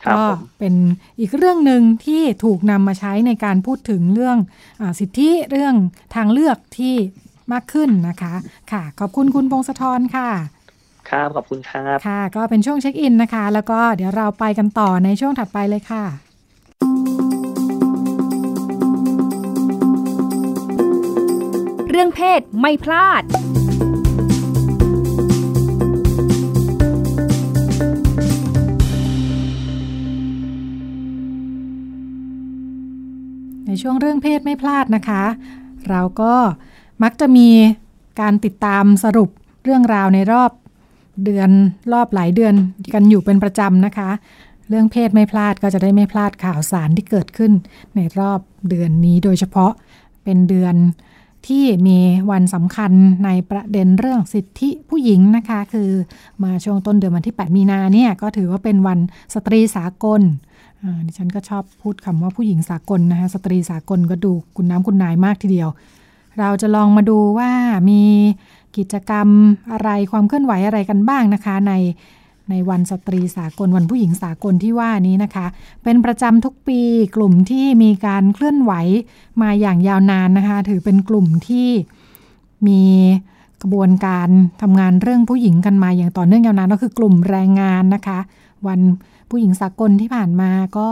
[0.04, 0.74] ครับก็ผมเป็น
[1.20, 4.38] อีกเรื่องหนึ่งที่ถูกนำมาใช้ในการพูดถึงเรื่อง
[4.80, 5.74] อาสิทธิเรื่อง
[6.14, 6.94] ทางเลือกที่
[7.52, 8.34] มากขึ้นนะคะ
[8.72, 10.30] ค่ะ ขอบคุณคุณพงศธรค่ะ
[11.10, 16.04] ครับ ขอบคุณครับ ค่ะ ก็เป็นช่วงเช็คอินนะคะ แล้วก็เดี๋ยวเราไปกันต่อในช่วงถัดไปเลยค่ะ
[22.02, 23.22] รื่องเพศไม่พลาด
[33.66, 35.24] ในช่วงเรื่องเพศไม่พลาดนะคะ
[35.88, 36.34] เราก็
[37.02, 37.48] มักจะมี
[38.20, 39.28] การติดตามสรุป
[39.64, 40.50] เรื่องราวในรอบ
[41.24, 41.50] เดือน
[41.92, 42.54] รอบหลายเดือน
[42.94, 44.10] กันอยู่เป็นประจำนะคะ
[44.68, 47.52] เรื่องเพศไม่พลาดก็จะได้ไม่พลาดข่าวสารที่เกิดขึ้น
[47.96, 49.72] ในรอบเดือนนี้โดยเฉพาะ
[50.24, 50.76] เป็นเดือน
[51.48, 51.98] ที่มี
[52.30, 52.92] วันสำคัญ
[53.24, 55.90] ในประเด็นเรื่องสิทธิผู้หญิงนะคะ คือ
[56.44, 58.98] มาช่วงต้นเดือนวันที่ 8 มีนาเนี่ยก็ถือว่าเป็นวัน
[59.34, 60.22] สตรีสากล
[61.06, 65.68] ดิฉันก็ชอบพูดคำว่าผู้หญิงสากลนะคะสตรีสากลก็ดูคุณน้ำคุณนายมากทีเดียว
[66.38, 67.50] เราจะลองมาดูว่า
[67.90, 68.02] มี
[68.76, 69.28] กิจกรรม
[69.72, 71.72] อะไรความเคลื่อนไหวอะไรกันบ้างนะคะ ใน
[72.50, 75.46] ในวันสตรีสากลวันผู้หญิงสากลที่ว่านี้นะคะ
[75.82, 76.80] เป็นประจำทุกปี
[77.16, 78.72] กลุ่มที่มีการเคลื่อนไหว
[79.42, 81.68] มาอย่างยาวนานนะคะ ถือเป็นกลุ่มที่
[82.66, 82.82] มี
[83.62, 84.28] กระบวนการ
[84.62, 88.18] ทำงานเรื่องผู้หญิงกันมาอย่างต่อเนื่องยาวนานก็คือกลุ่มแรงงานนะคะ
[88.66, 88.80] วัน
[89.30, 90.90] ผู้หญิงสากลที่ผ่านมาก็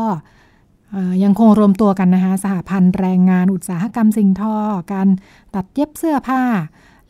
[1.24, 4.54] ยังคงรวมตัวกันนะคะสหพันธ์แรงงานอุตสาหกรรมสิ่งทอ
[4.92, 5.08] การ
[5.54, 6.42] ตัดเย็บเสื้อผ้า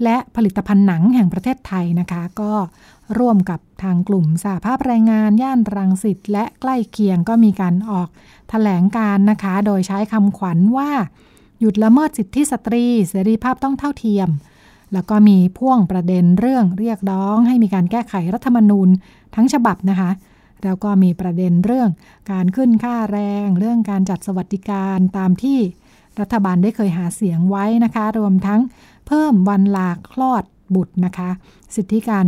[0.05, 2.53] และผลิตภัณฑ์หนังแห่งประเทศไทยนะคะ ก็
[3.19, 8.13] ร่วมกับทางกลุ่มสหภาพแรงงานย่านรังสิตและใกล้เคียงก็มีการออกถ
[8.51, 10.91] แถลงการนะคะ โดยใช้คำขวัญว่า
[11.61, 14.29] หยุดละเมิดสิทธิสตรี เสรีภาพต้องเท่าเทียม
[14.93, 18.89] แล้วก็มีพ่วงประเด็นเรื่องเรียกร้อง ให้มีการแก้ไขรัฐธรรมนูญ
[19.35, 20.11] ทั้งฉบับนะคะ
[20.65, 21.91] แล้วก็มีประเด็นเรื่อง
[22.33, 25.59] การขึ้นค่าแรง เรื่องการจัดสวัสดิการตามที่
[26.21, 28.61] รัฐบาลได้เคยหาเสียงไว้นะคะ รวมทั้ง
[29.09, 31.31] เพิ่มวันลาคลอดบุตรนะคะ
[31.75, 32.27] สิทธิการ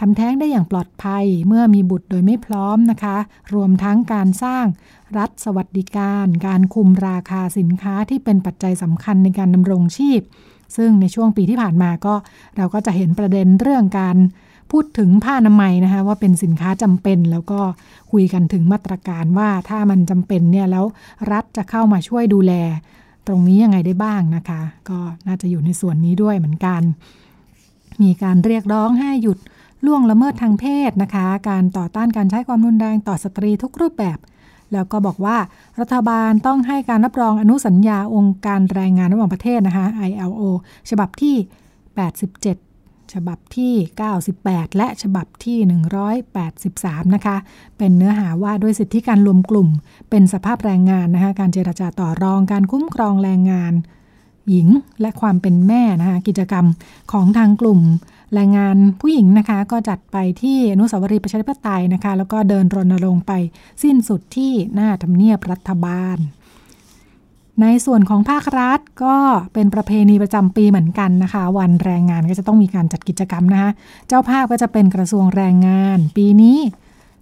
[0.00, 3.16] ทำแท้งได้อย่างปลอดภัยเมื่อมีบุตรโดยไม่พร้อมนะคะ
[3.54, 4.64] รวมทั้งการสร้าง
[5.18, 10.20] รัฐสวัสดิการ การคุมราคาสินค้าที่เป็นปัจจัยสำคัญในการดำรงชีพ
[10.76, 12.14] ซึ่งในช่วงปีที่ผ่านมาก็
[12.56, 14.16] เราก็จะเห็นประเด็นเรื่องการ
[14.70, 17.60] พูดถึงผ้าอนามัยนะคะว่าเป็นสินค้าจำเป็นแล้วก็
[18.12, 20.84] คุยกันถึงมาตรการว่าถ้ามันจำเป็นเนี่ยแล้ว
[21.32, 22.52] รัฐจะเข้ามาช่วยดูแล
[23.30, 24.60] ตรงนี้ยังไงได้บ้างนะคะ
[24.90, 26.82] ก็น่าจะอยู่ในส่วนนี้ด้วยเหมือนกัน
[28.02, 29.38] มีการเรียกร้องให้หยุด
[29.86, 34.18] ล่วงละเมิดทางเพศนะคะ การต่อต้านการใช้ความรุนแรงต่อสตรีทุกรูปแบบ
[34.72, 35.36] แล้วก็บอกว่า
[35.80, 40.42] รัฐบาลต้องให้การรับรองอนุสัญญาองค์การแรงงานระหว่างประเทศนะคะ ILO
[40.90, 41.36] ฉบับที่
[42.24, 42.69] 87
[43.14, 43.74] ฉบับที่
[44.26, 45.58] 98 และฉบับที่
[46.36, 47.36] 183 นะคะ
[47.78, 49.68] เป็นเนื้อหาว่าด้วยสิทธิการรวมกลุ่ม
[50.10, 53.72] เป็นสภาพแรงงานนะคะ การเจราจาต่อรอง การคุ้มครองแรงงาน
[54.48, 54.68] หญิง
[55.00, 56.66] และความเป็นแม่นะคะ กิจกรรม
[57.12, 57.80] ของทางกลุ่ม
[58.34, 63.32] แรงงานผู้หญิงนะคะ ก็จัดไปที่อนุสาวรีย์ประชาธิปไตยนะคะ แล้วก็เดินรณรงค์ไป
[63.82, 66.16] สิ้นสุดที่หน้าทำเนียบรัฐบาล
[67.62, 69.16] ในส่วนของภาครัฐก็
[69.54, 73.70] เป็นประเพณีประจำปีเหมือนกันนะคะ วันแรงงานก็จะต้องมีการจัดกิจกรรมนะคะ
[74.08, 76.58] เจ้าภาพก็จะเป็นกระทรวงแรงงาน ปีนี้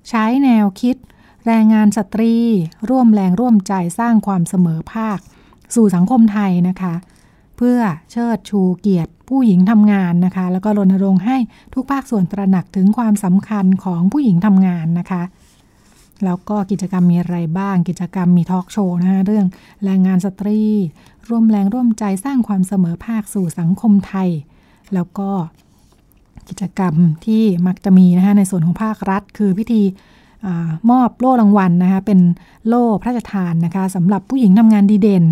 [0.08, 0.96] ใช้แนวคิด
[1.46, 2.34] แรงงานสตรี
[2.90, 5.18] ร่วมแรงร่วมใจสร้างความเสมอภาค
[5.74, 6.94] สู่สังคมไทยนะคะ
[7.56, 11.36] เพื่อเชิดชูเกียรติผู้หญิงทำงานนะคะ แล้วก็รณรงค์ให้
[11.74, 15.22] ทุกภาคส่วนตระหนักถึงความสำคัญของผู้หญิงทำงานนะคะ
[16.24, 19.46] แล้วก็กิจกรรมมีอะไรบ้าง กิจกรรมมีทอล์กโชว์นะคะเรื่อง
[19.84, 20.60] แรงงานสตรี
[21.28, 24.28] ร่วมแรงร่วมใจสร้างความเสมอภาคสู่สังคมไทย
[24.94, 25.30] แล้วก็
[26.48, 26.94] กิจกรรม
[27.26, 29.82] ที่มักจะมีนะคะในส่วนของภาครัฐ คือพิธี
[30.46, 30.48] อ
[30.90, 32.20] มอบโล่รางวัลนะคะเป็น
[32.68, 35.24] โล่พระราชทานนะคะสำหรับผู้หญิงทำงานดีเด่น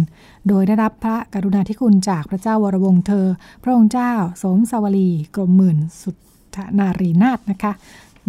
[0.49, 3.27] โดยได้รับพระกรุณาธิคุณจากพระเจ้าวรวงเธอ
[3.63, 6.11] พระองค์เจ้าสมสวลีกรมหมื่นสุ
[6.57, 7.73] ทนารีนาถนะคะ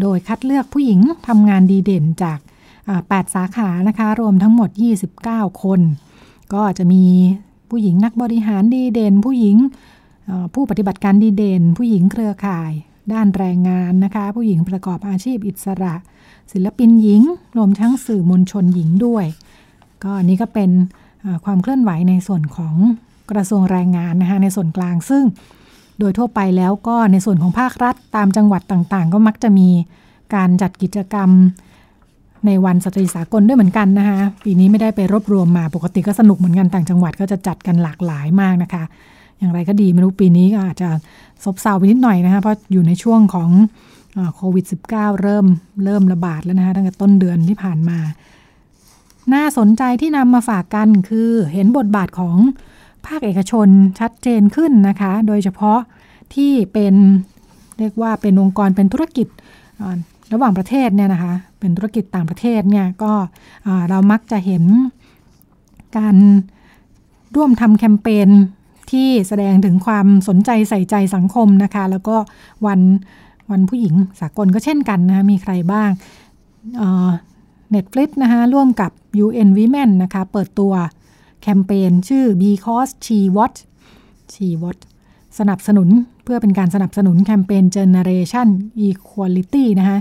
[0.01, 2.39] โดยคัดเลือกผู้หญิงทำงานดีเด่นจาก
[2.95, 4.69] 8 สาขานะคะ รวมทั้งหมด
[5.15, 5.81] 29 คน
[6.53, 7.03] ก็จะมี
[7.69, 9.57] ผู้หญิงนักบริหารดีเด่น ผู้หญิง
[10.53, 12.71] ผู้ปฏิบัติการดีเด่น ผู้หญิงเครือข่าย
[13.13, 15.95] ด้านแรงงานนะคะ ผู้หญิงประกอบอาชีพอิสระ
[16.51, 17.21] ศิลปินหญิง
[17.57, 19.25] รวมทั้งสื่อมวลชนหญิงด้วย
[20.03, 20.71] ก็นี้ก็เป็น
[21.45, 22.75] ความเคลื่อนไหวในส่วนของ
[23.31, 25.23] กระทรวงแรงงานนะคะในส่วนกลางซึ่ง
[25.99, 29.69] โดยทั่วไปแล้วก็ในส่วนของภาครัฐตามจังหวัดต่างๆ ก็มักจะมี
[30.35, 31.29] การจัดกิจกรรม
[32.45, 38.83] ในวันสตรีสากลด้วยเหมือนกันนะคะปีนี้ไม่ได้ไปรวบรวมมาปกติก็สนุกเหมือนกันต่างจังหวัดก็จะจัดกันหลากหลายมากนะคะ
[39.37, 40.89] อย่างไรก็ดีไม่รู้ปีนี้ก็อาจจะ
[41.43, 43.49] ซบเซาไปนิดหน่อยนะคะเพราะอยู่ในช่วงของ
[44.35, 45.45] โควิด -19 เริ่ม
[45.85, 47.99] เริ่มระบาดแล้วนะคะตั้งแต่ต้นเดือนที่ผ่านมา
[49.33, 52.35] น่าสนใจที่นำมาฝากกันคือเห็นบทบาทของ
[53.05, 53.67] ภาคเอกชน
[53.99, 55.79] ชัดเจนขึ้นนะคะ โดยเฉพาะ
[56.35, 56.95] ที่เป็น
[57.79, 59.27] เรียกว่าเป็นองค์กรเป็นธุรกิจ
[60.33, 63.13] ระหว่างประเทศเนี่ยนะคะเป็นธุรกิจต่างประเทศเนี่ยก็
[63.89, 64.63] เรามักจะเห็น
[65.97, 66.15] การ
[67.35, 68.29] ร่วมทำแคมเปญ
[68.91, 72.15] ที่แสดงถึงความสนใจใส่ใจสังคมนะคะ แล้วก็
[72.65, 72.81] วัน
[73.51, 75.89] วันผู้หญิงสากลก็เช่นกันนะคะมีใครบ้าง
[77.71, 78.91] เน็ตฟลิปนะคะร่วมกับ
[79.25, 80.73] UN Women นะคะ เปิดตัว
[81.41, 83.57] แคมเปญชื่อ because she watch
[84.33, 84.81] she watch
[85.39, 85.89] สนับสนุน
[86.23, 88.47] เพื่อเป็นการสนับสนุนแคมเปญ Generation
[88.87, 89.99] Equality นะคะ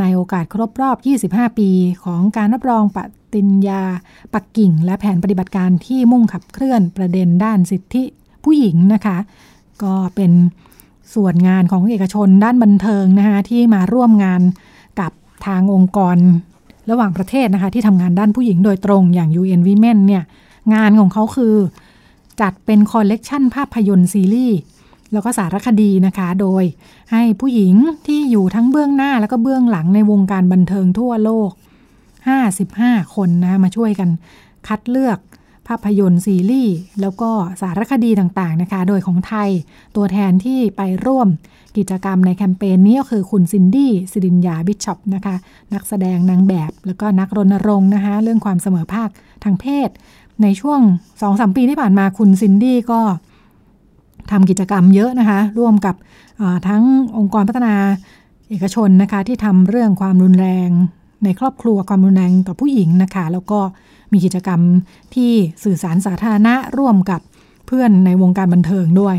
[0.00, 0.96] ในโอกาสครบรอบ
[1.28, 1.70] 25 ปี
[2.04, 2.98] ของการรับรองป
[3.34, 3.82] ฏิญญา
[4.34, 8.02] ปักกิ่ง และแผนปฏิบัติการที่มุ่งขับเคลื่อนประเด็นด้านสิทธิ
[8.44, 9.16] ผู้หญิงนะคะ
[9.82, 10.32] ก็เป็น
[11.14, 14.42] ส่วนงานของเอกชนด้านบันเทิงนะคะที่มาร่วมงาน
[15.00, 15.12] กับ
[15.46, 16.16] ทางองค์กร
[16.90, 20.22] ระหว่างประเทศนะคะที่ทำงานด้านผู้หญิงโดยตรงอย่าง UN Women เนี่ย
[20.74, 21.54] งานของเขาคือ
[22.40, 24.58] จัดเป็นคอลเลกชันภาพยนตร์ซีรีส์
[25.14, 26.64] แล้วก็สารคดีนะคะ โดย
[27.12, 27.74] ให้ผู้หญิง
[28.06, 31.50] ที่อยู่ทั้งเบื้องหน้าแล้วก็เบื้องหลังในวงการบันเทิงทั่วโลก
[32.32, 34.08] 55 คนนะมาช่วยกัน
[34.68, 35.18] คัดเลือก
[35.68, 39.50] ภาพยนตร์ซีรีส์แล้วก็สารคดีต่างๆนะคะ โดยของไทย
[39.96, 41.28] ตัวแทนที่ไปร่วม
[41.76, 45.36] กิจกรรมในแคมเปญนี้ก็คือคุณซินดี้สิรินยาบิชอปนะคะ
[45.72, 49.08] นักแสดงนางแบบ แล้วก็นักรณรงค์นะคะ เรื่องความเสมอภาค
[49.44, 49.88] ทางเพศ
[50.42, 50.80] ในช่วง
[51.22, 53.00] สองสมปีที่ผ่านมาคุณซินดี้ก็
[54.30, 55.94] ทำกิจกรรมเยอะนะคะ ร่วมกับ
[56.68, 56.82] ทั้ง
[57.18, 57.74] องค์กรพัฒนา
[58.50, 60.70] เอกชนนะคะ ที่ทำเรื่องความรุนแรง
[61.24, 63.58] ในครอบครัวความรุนแรงต่อผู้หญิงนะคะ แล้วก็
[64.12, 64.60] มีกิจกรรม
[65.14, 65.30] ที่
[65.64, 67.20] สื่อสารสาธารณะร่วมกับ
[67.66, 69.16] เพื่อนในวงการบันเทิงด้วย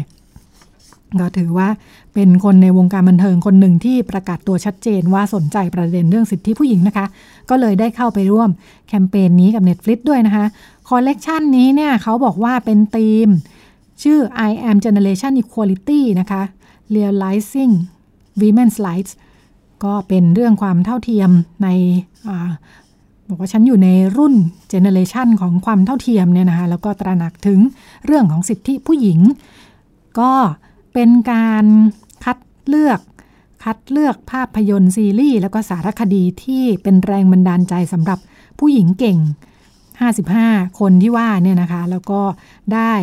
[1.19, 1.69] ก็ถือว่า
[2.13, 7.05] เป็นคนในวงการบันเทิงคนหนึ่งที่ประกาศตัวชัดเจนว่าสนใจประเด็นเรื่องสิทธิผู้หญิงนะคะ
[7.49, 8.49] ก็เลยได้เข้าไปร่วม
[8.87, 10.45] แคมเปญนนี้กับ Netflix ด้วยนะคะ
[10.89, 13.29] คอลเลกชันนี้เนี่ยเขาบอกว่าเป็นธีม
[14.03, 16.41] ชื่อ I am Generation Equality นะคะ
[16.95, 17.73] Realizing
[18.41, 19.11] Women's Rights
[19.83, 21.29] ก็เป็นเรื่องความเท่าเทียม
[21.63, 21.67] ใน
[23.29, 24.35] บอกว่าฉันอยู่ในรุ่น
[24.69, 27.59] เจเนเรชันของความเท่าเทียมเนี่ยนะคะแล้วก็ตระหนักถึง
[28.05, 29.19] เรื่องของสิทธิผู้หญิง
[30.19, 30.33] ก็
[30.93, 31.65] เป็นการ
[32.23, 32.99] คัดเลือก
[33.63, 38.19] คัดเลือกภาพยนตร์ซีรีส์แล้วก็สารคดีที่เป็นแรงบันดาลใจสำหรับ
[38.59, 39.19] ผู้หญิงเก่ง
[39.99, 42.21] 55 คนที่ว่าเนี่ยนะคะ แล้วก็
[42.73, 42.93] ได้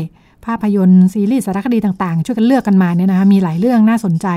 [0.46, 4.28] ภาพยนตร์ซีรีส์สารคดีต่างๆ ช่วยกันเลือกกันมาเนี่ยนะคะมีหลายเรื่องน่าสนใจ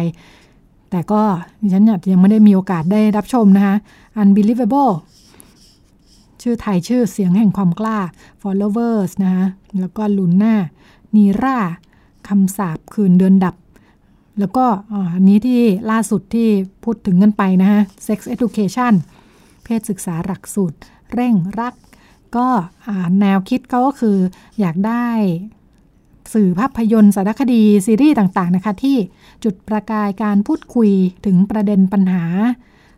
[0.91, 1.21] แต่ก็
[1.73, 3.75] ฉันยังไม่ได้มีโอกาสได้รับชมนะคะ
[4.21, 4.93] Unbelievable
[6.41, 7.97] ชื่อไทยชื่อเสียงแห่งความกล้า
[8.41, 9.45] followers นะคะ
[9.79, 10.55] แล้วก็ลุนน่า
[11.15, 11.59] นีรา
[12.27, 13.55] คำสาบคืนเดือนดับ
[14.39, 14.65] แล้วก็
[15.15, 16.47] อันนี้ที่ล่าสุดที่
[16.83, 18.93] พูดถึงกันไปนะฮะ sex education
[19.63, 20.77] เพศศึกษาหลักสูตร
[21.13, 21.73] เร่งรัก
[22.37, 22.47] ก็
[23.19, 24.17] แนวคิดเขาก็คือ
[24.59, 25.07] อยากได้
[26.33, 28.97] สื่อภาพยนตร์สารคดีซีรีส์ต่างๆนะคะ ที่
[29.43, 30.89] จุดประกายการพูดคุย
[31.25, 32.23] ถึงประเด็นปัญหา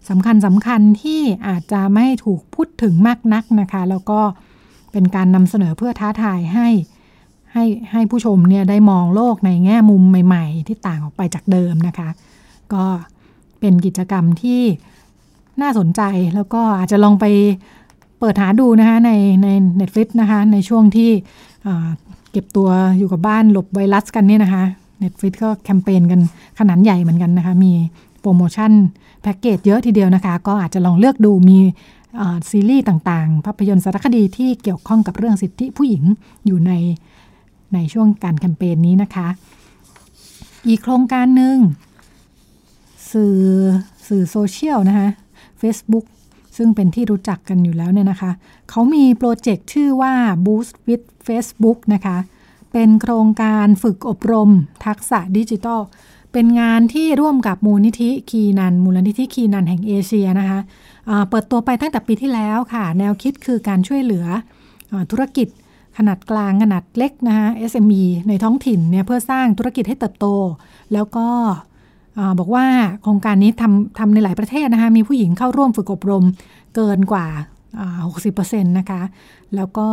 [0.09, 4.19] สำคัญสำคัญที่อาจจะไม่ถูกพูดถึงมากนักนะคะ แล้วก็
[4.91, 6.69] เป็นการนำเสนอเพื่อท้าทายให้
[7.53, 12.09] ให้ให้ผู้ชมเนี่ยได้มองโลกในแง่มุมใหม่ ๆ ที่ต่างออกไปจากเดิมนะคะ
[12.73, 12.85] ก็
[13.59, 14.61] เป็นกิจกรรมที่
[15.61, 16.01] น่าสนใจ
[16.35, 17.25] แล้วก็อาจจะลองไป
[18.19, 19.11] เปิดหาดูนะคะใน
[19.43, 19.47] ใน
[19.79, 21.11] Netflix นะคะในช่วงที่
[22.37, 24.63] ก็บตัวอยู่กับบ้านหลบไวรัสกันเนี่ยนะคะ
[25.01, 26.21] Netflix ก็แคมเปญกัน
[26.59, 27.73] ขนาดใหญ่เหมือนกันนะคะ มี
[28.21, 28.71] โปรโมชั่น
[29.21, 31.57] แพ็กเกจเยอะทีเดียวนะคะ ก็อาจจะลองเลือกดูมี
[32.49, 36.03] ซีรีส์ต่างๆ ภาพยนตร์สารคดีที่เกี่ยวข้องกับเรื่องสิทธิผู้หญิง
[36.45, 36.71] อยู่ใน
[37.73, 39.27] ในช่วงการแคมเปญนี้นะคะ
[40.67, 41.57] อีกโครงการหนึ่ง
[43.11, 43.37] สื่อ
[44.07, 45.09] สื่อโซเชียลนะคะ
[45.61, 46.05] Facebook
[46.57, 48.31] ซึ่งเป็นที่รู้จักกันอยู่แล้วเนี่ยนะคะ
[48.69, 50.13] เขามีโปรเจกต์ชื่อว่า
[50.45, 52.17] Boost with Facebook นะคะ
[52.71, 54.49] เป็นโครงการฝึกอบรม
[54.85, 55.81] ทักษะดิจิทัล
[56.33, 64.25] เป็นงานที่ร่วมกับมูลนิธิคีนัน มูลนิธิคีนันแห่งเอเชียนะคะะเปิดตัวไปตั้งแต่ปีที่แล้วค่ะ แนวคิดคือการช่วยเหลือ
[64.91, 65.47] อธุรกิจ
[65.97, 70.27] ขนาดกลางขนาดเล็กนะคะ SME ในท้องถิ่นเนี่ยเพื่อสร้างธุรกิจให้เติบโต
[70.93, 71.27] แล้วก็
[72.39, 72.65] บอกว่า
[73.01, 76.25] โครงการนี้ทำทำในหลายประเทศนะคะ มีผู้หญิงเข้าร่วมฝึกอบรม
[76.75, 77.25] เกินกว่า
[77.75, 79.01] 60%นะคะ
[79.55, 79.87] แล้วก็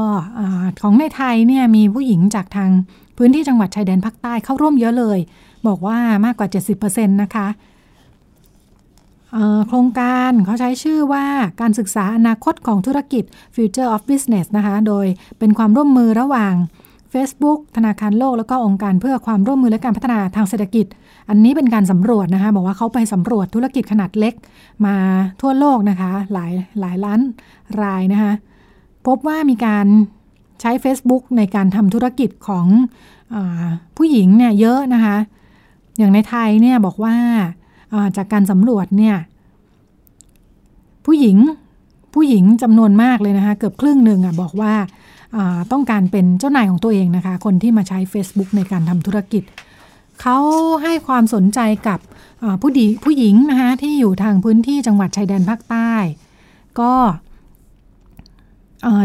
[0.83, 2.71] ของในไทยเนี่ยมีผู้หญิงจากทาง
[3.17, 5.19] พื้นที่จังหวัดชายแดนภาคใต้เข้าร่วมเยอะเลย
[5.67, 6.49] บอกว่ามากกว่า
[6.81, 7.49] 70%นะคะ
[9.69, 11.25] โครงการเขาใช้ชื่อว่า
[11.61, 15.07] การศึกษาอนาคตของธุรกิจ Future of Business นะคะ โดย
[15.39, 16.55] เป็นความร่วมมือระหว่าง
[17.13, 20.87] Facebook ธนาคารโลก แล้วก็องค์การเพื่อความร่วมมือและการพัฒนาทางเศรษฐกิจ
[21.29, 24.35] อันนี้เป็นการสำรวจนะคะ บอกว่าเขาไปสำรวจธุรกิจขนาดเล็ก
[24.87, 24.97] มา
[25.41, 27.21] ทั่วโลกนะคะ หลายหลายล้าน
[27.83, 28.33] รายนะคะ
[29.07, 29.87] พบว่ามีการ
[30.61, 32.67] ใช้ Facebook ในการทำธุรกิจของ
[33.35, 33.37] อ
[33.97, 35.17] ผู้หญิงเนี่ยเยอะนะคะ
[35.99, 37.15] อย่างในไทยเนี่ยบอกว่า
[38.17, 39.17] จากการสำรวจเนี่ย
[41.07, 41.37] ผู้หญิง
[42.15, 44.75] ผู้หญิงจำนวนมากเลยนะคะ เกือบครึ่งหนึ่งอะบอกว่า
[45.73, 49.43] ต้องการเป็นเจ้านายของตัวเองนะคะ คนที่มาใช้ Facebook ในการทำธุรกิจ
[50.21, 50.39] เขา
[50.83, 51.99] ให้ความสนใจกับ
[52.61, 55.93] ผู้ดีผู้หญิงนะคะที่อยู่ทางพื้นที่จังหวัดชายแดนภาคใต้
[56.81, 56.93] ก็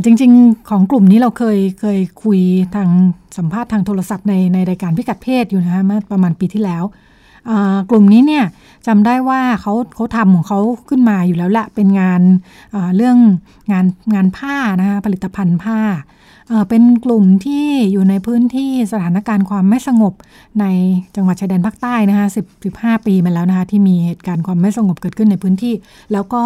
[0.06, 2.40] จริง ๆ ของกลุ่มนี้เราเคยเคยคุย
[2.76, 2.90] ทาง
[3.38, 6.84] สัมภาษณ์ทางโทรศัพท์ในในรายการพิกัดเพศอยู่นะคะเมื่อประมาณปีที่แล้ว
[7.90, 8.46] กลุ่มนี้เนี่ย
[8.88, 12.22] จำได้ว่าเขาเขาทำของเขาขึ้นมาอยู่แล้วแหละเป็นงาน
[12.96, 13.18] เรื่อง
[13.72, 15.80] งานงานผ้านะคะผลิตภัณฑ์ผ้า
[16.70, 20.14] เป็นกลุ่มที่อยู่ในพื้นที่สถานการณ์ความไม่สงบ
[20.60, 20.66] ใน
[21.16, 25.74] จังหวัดชายแดนภาคใต้นะคะสิบสิบห้าปีมาแล้วนะคะที่มีเหตุการณ์ความไม่สงบเกิดขึ้นในพื้นที่
[26.12, 26.44] แล้วก็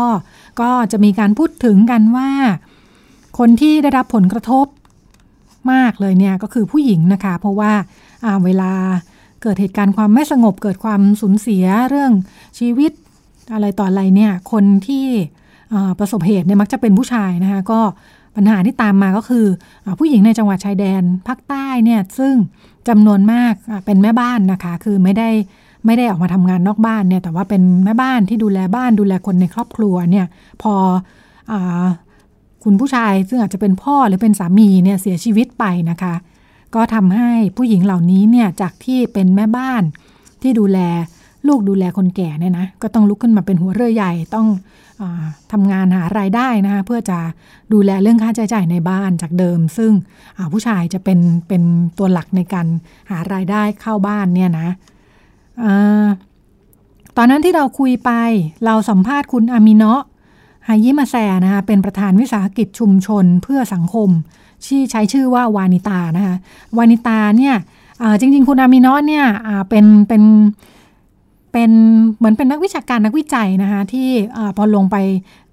[0.62, 2.30] ก็จะมีการพูดถึงกันว่า
[3.39, 4.66] คนที่ได้รับผลกระทบ
[5.72, 7.72] มากเลยเนี่ยก็คือผู้หญิงนะคะ เพราะว่า
[8.46, 8.72] เวลา
[9.42, 12.12] เกิดเหตุการณ์ความไม่สงบเกิดความสูญเสียเรื่อง
[12.60, 12.92] ชีวิต
[13.54, 15.06] อะไรต่ออะไรเนี่ยคนที่
[16.00, 17.80] ประสบเหตุเนี่ยมักจะเป็นผู้ชายนะคะก็
[18.36, 19.46] ปัญหาที่ตามมาก็คือ
[19.86, 22.34] อผู้หญิงในจังหวัดชายแดนภาคใต้เนี่ยซึ่ง
[22.88, 23.54] จำนวนมาก
[23.86, 25.30] เป็นแม่บ้านนะคะ คือไม่ได้
[25.86, 30.26] ไม่ได้ออกมาทำงานนอกบ้านเนี่ยแต่ว่าเป็นแม่บ้านที่ดูแลบ้านดูแลคนในครอบครัวเนี่ย
[30.62, 30.74] พอ
[31.52, 31.54] อ
[32.63, 36.13] คุณผู้ชายซึ่งอาจจะเป็นพ่อหรือเป็นสามีเนี่ยเสียชีวิตไปนะคะ
[36.76, 39.84] ก็ทำให้ผู้หญิงเหล่านี้เนี่ยจากที่เป็นแม่บ้าน
[40.41, 40.80] ที่ดูแล
[41.48, 44.48] ลูกดูแลคนแก่เนี่ยนะก็ต้องลุกขึ้นมาเป็นหัวเรือใหญ่ต้อง
[45.52, 47.20] ทำงานหารายได้นะคะเพื่อจะ
[47.74, 49.92] ดูแลเรื่องค่าใช้จ่ายในบ้านจากเดิม ซึ่ง
[50.52, 51.63] ผู้ชายจะเป็นเป็น
[51.98, 52.68] ตัวหลักในการ
[53.10, 54.68] หารายได้เข้าบ้านเนี่ยนะ
[55.63, 55.66] อ
[57.18, 58.12] ตอนนั้นที่เราคุยไป
[58.66, 60.02] เราสัมภาษณ์คุณอามิเนาะ
[60.68, 64.10] ฮายิมาแซนะคะเป็นประธานวิสาหกิจชุมชนเพื่อสังคม
[64.66, 66.36] ที่ใช้ชื่อว่าวานิตานะคะ
[66.78, 67.56] วานิตาเนี่ย
[68.20, 69.26] จริง ๆ คุณอามิเนาะเนี่ย
[69.70, 70.24] เป็นเป็น
[71.54, 71.72] เป็น
[72.18, 74.10] เหมือนเป็นนักวิชาการนักวิจัยนะคะที่
[74.58, 74.98] พอลงไป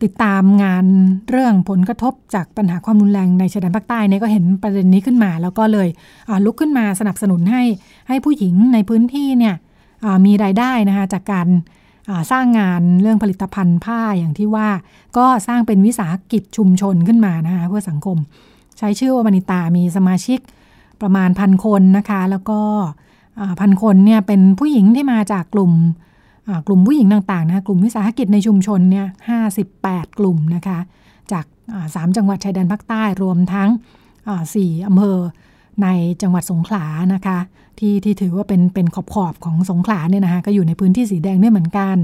[0.03, 0.85] ติดตามงาน
[1.31, 5.89] เรื่องผลกระทบจากปัญหาความรุนแรงในชายแดนภาคใต้เนี่ยก็เห็นประเด็นนี้ขึ้นมา แล้วก็เลย
[6.45, 7.63] ลุกขึ้นมาสนับสนุนให้
[8.09, 9.55] ให้ผู้หญิงในพื้นที่เนี่ย
[10.27, 11.49] มีรายได้นะคะจากการ
[12.31, 14.69] สร้างงานเรื่องผลิตภัณฑ์ผ้าอย่างที่ว่า
[15.17, 18.17] ก็สร้างเป็นวิสาหกิจชุมชนขึ้นมานะคะเพื่อสังคม
[18.79, 20.39] ใช้ชื่อว่าวานิตามีสมาชิก
[21.03, 22.61] ประมาณพันคนนะคะ แล้วก็
[23.61, 25.73] พันคนเนี่ยเป็นผู้หญิงที่มาจากกลุ่ม
[26.67, 29.37] กลุ่มผู้หญิงต่างๆนะคะกลุ่มวิสาหกิจในชุมชนเนี่ยห้
[30.19, 30.79] กลุ่มนะคะ
[31.33, 31.45] จาก
[31.95, 33.69] สามจังหวัดชายแดนภาคใต้รวมทั้ง
[34.55, 35.19] สี่อำเภอ
[35.83, 35.89] ใน
[36.23, 37.39] จังหวัดสงขลานะคะ
[37.79, 41.97] ที่ที่ถือว่าเป็นเป็นขอบขอบของสงขลาเนี่ยนะคะก็อยู่ในพื้นที่สีแดงด้วยเหมือนกัน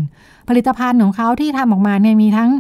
[0.49, 2.51] ผลิตภัณฑ์ของเขาที่ทำออกมาเนี่ยมีทั้ง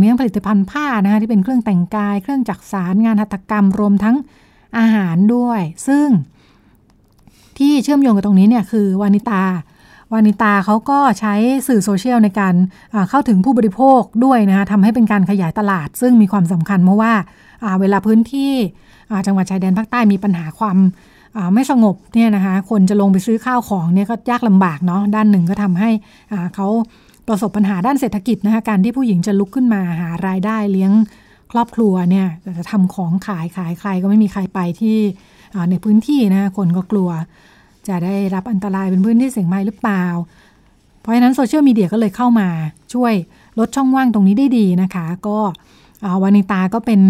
[0.00, 4.16] มีทั้งผลิตภัณฑ์ผ้านะคะที่เป็นเครื่องแต่งกาย เครื่องจักสารงานหัตถกรรมรวมทั้ง
[4.78, 6.08] อาหารด้วย ซึ่ง
[7.60, 9.42] ที่เชื่อมโยงกับตรงนี้เนี่ยคือวานิตา
[10.12, 11.34] วานิตาเขาก็ใช้
[11.68, 12.54] สื่อโซเชียลในการ
[13.10, 17.12] เข้าถึงผู้บริโภคด้วยนะคะทำให้เป็นการขยายตลาด ซึ่งมีความสำคัญเพราะว่า
[17.80, 18.52] เวลาพื้นที่
[19.26, 20.76] จังหวัดชายแดนภาคใต้มีปัญหาความ
[21.54, 25.90] ไม่สงบเนี่ยนะคะคนจะลงไปซื้อข้าวของเนี่ยก็ยากลำบากเนาะด้านหนึ่งก็ทำให้
[26.54, 26.66] เขา
[27.28, 30.92] ประสบปัญหาด้านเศรษฐกิจนะคะการที่ผู้หญิงจะลุกขึ้นมาหารายได้เลี้ยง
[31.52, 32.26] ครอบครัวเนี่ย
[32.58, 34.98] จะทำของขายขายใครก็ไม่มีใครไปที่
[35.70, 37.10] ในพื้นที่นะคนก็กลัว
[37.88, 40.04] จะได้รับอันตรายเป็นพื้นที่เสี่ยงภัยหรือเปล่า
[41.00, 42.48] เพราะฉะนั้นโซเชียลมีเดียก็เลยเข้ามา
[42.94, 43.14] ช่วย
[43.58, 45.38] ลดช่องว่างตรงนี้ได้ดีนะคะ ก็
[46.22, 47.00] วานิตาก็เป็น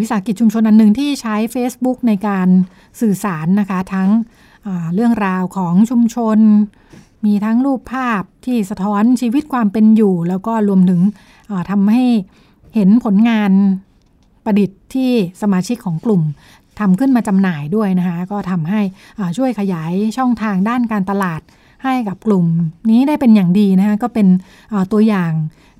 [0.00, 2.48] วิสาหกิจชุมชนอันหนึ่งที่ใช้ Facebook ในการ
[3.00, 4.08] สื่อสารนะคะ ทั้ง
[4.94, 6.38] เรื่องราวของชุมชน
[7.24, 11.00] มีทั้งรูปภาพที่สะท้อนชีวิตความเป็นอยู่ แล้วก็รวมถึง
[11.70, 12.04] ทำให้
[12.74, 13.52] เห็นผลงาน
[14.44, 15.10] ประดิษฐ์ที่
[15.42, 16.22] สมาชิกของกลุ่ม
[16.82, 18.80] ทำขึ้นมาจำหน่ายด้วยนะคะก็ทำให้
[19.36, 21.40] ช่วยขยายช่องทางด้านการตลาด
[21.84, 22.46] ให้กับกลุ่ม
[22.90, 24.26] นี้ได้เป็นอย่างดีนะคะก็เป็น
[24.92, 25.32] ตัวอย่าง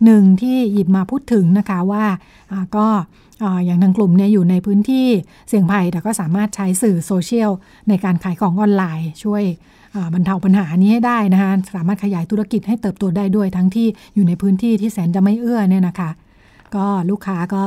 [0.05, 2.05] หนึ่งที่หยิบมาพูดถึงนะคะว่า
[2.77, 2.87] ก็
[3.67, 5.07] อย่างทางกลุ่มเนี่ยอยู่ในพื้นที่
[5.49, 7.51] เสี่ยงภัย แต่ก็สามารถใช้สื่อโซเชียล
[7.89, 9.43] ในการขายของออนไลน์ ช่วย
[10.15, 16.11] บรรเทาปัญหานี้ให้ได้นะคะสามารถขยายธุรกิจให้เติบโตได้ด้วยทั้งที่อยู่ในพื้นที่ที่แสนจะไม่เอื้อเนี่ยนะคะ
[16.77, 17.63] ก็ลูกค้าก็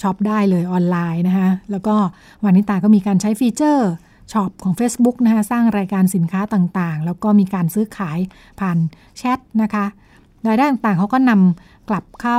[0.00, 1.94] ช็อปได้เลยออนไลน์นะคะแล้วก็
[2.44, 3.90] วานิตาก็มีการใช้ฟีเจอร์
[4.32, 8.18] ช็อปของ Facebook นะคะสร้างรายการสินค้าต่างๆ แล้วก็มีการซื้อขาย
[8.60, 8.76] ผ่าน
[9.18, 9.84] แชทนะคะ
[10.48, 12.38] รายได้ต่างๆเขาก็นำกลับเข้า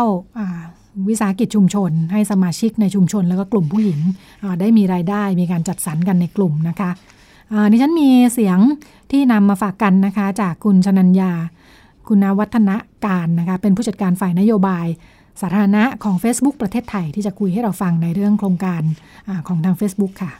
[1.10, 4.00] วิสาหกิจชุมชน ให้สมาชิกในชุมชน แล้วก็กลุ่มผู้หญิง
[4.60, 6.92] ได้มีรายได้มีการจัดสรรกันในกลุ่มนะคะ
[7.72, 8.60] ดิฉันมีเสียง
[9.12, 11.32] ที่นำมาฝากกันนะคะ จากคุณชนัญญา
[12.08, 12.72] คุณวัฒน
[13.06, 14.86] การนะคะ เป็นผู้จัดการฝ่ายนโยบาย
[15.42, 18.82] สาธารณะของ Facebook ประเทศไทยที่จะคุยให้เราฟังในเรื่องโครงการ
[19.28, 20.32] อของทาง Facebook ค่ะ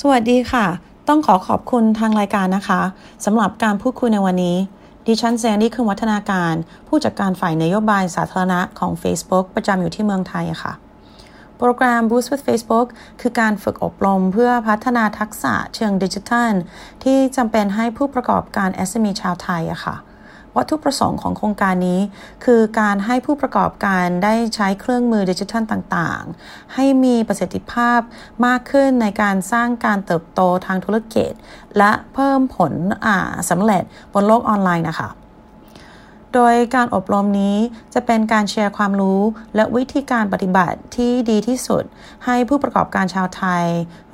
[0.00, 0.66] สวัสดีค่ะ
[1.08, 2.80] ต้องขอขอบคุณทางรายการนะคะ
[3.24, 4.56] สำหรับการพูดคุยในวันนี้
[5.06, 6.54] ดิฉันแซนดี้คือวัฒนาการ
[6.88, 10.72] ผู้จัดการฝ่ายนโยบายสาธารณะของ Facebook ประจำอยู่ที่เมืองไทยค่ะ
[11.58, 12.86] โปรแกรม Boost with Facebook
[13.20, 16.52] คือการฝึกอบรมเพื่อพัฒนาทักษะเชิงดิจิทัล
[17.04, 19.96] ที่จำเป็นให้ผู้ประกอบการ SME ชาวไทยอะค่ะ
[20.56, 22.00] วัตถุประสงค์ของโครงการนี้
[22.44, 28.00] คือการให้ผู้ประกอบการได้ใช้เครื่องมือดิจิทัลต่างๆ ให้มีประสิทธิภาพ
[28.46, 31.30] มากขึ้นในการสร้างการเติบโตทางธุรกิจ
[31.78, 32.72] และเพิ่มผล
[33.50, 33.82] สำเร็จ
[34.12, 35.10] บนโลกออนไลน์นะคะ
[36.34, 37.56] โดยการอบรมนี้
[37.94, 39.20] จะเป็นการแชร์ความรู้
[39.54, 41.84] และวิธีการปฏิบัติที่ดีที่สุด
[42.24, 43.64] ให้ผู้ประกอบการชาวไทย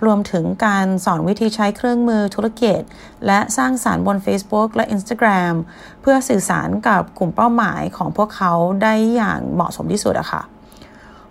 [0.05, 2.81] รวมถึงการสอนวิธีใช้เครื่องมือธุรกิจ
[3.27, 5.55] และสร้างสารรค์บน Facebook และ Instagram
[6.01, 10.43] เพื่อสื่อสารกับกลุ่มเป้าหมายของพวกเขาได้อย่างเหมาะสมที่สุดอะค่ะ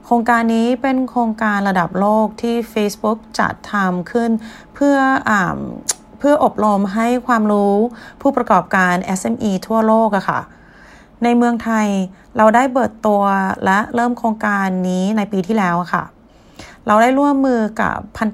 [0.05, 4.31] โครงการนี้เป็นโครงการระดับโลกที่ Facebook จัดทำขึ้น
[4.73, 4.97] เพื่อ
[5.29, 5.31] อ
[6.19, 7.75] เพื่ออบรมให้ความรู้
[8.21, 10.41] ผู้ประกอบการ SME ทั่วโลกอะค่ะ
[11.23, 11.87] ในเมืองไทย
[12.37, 13.21] เราได้เปิดตัว
[13.65, 16.03] และเริ่มโครงการนี้ในปีที่แล้วค่ะ
[16.87, 18.29] เราได้ร่วมมือกับพัน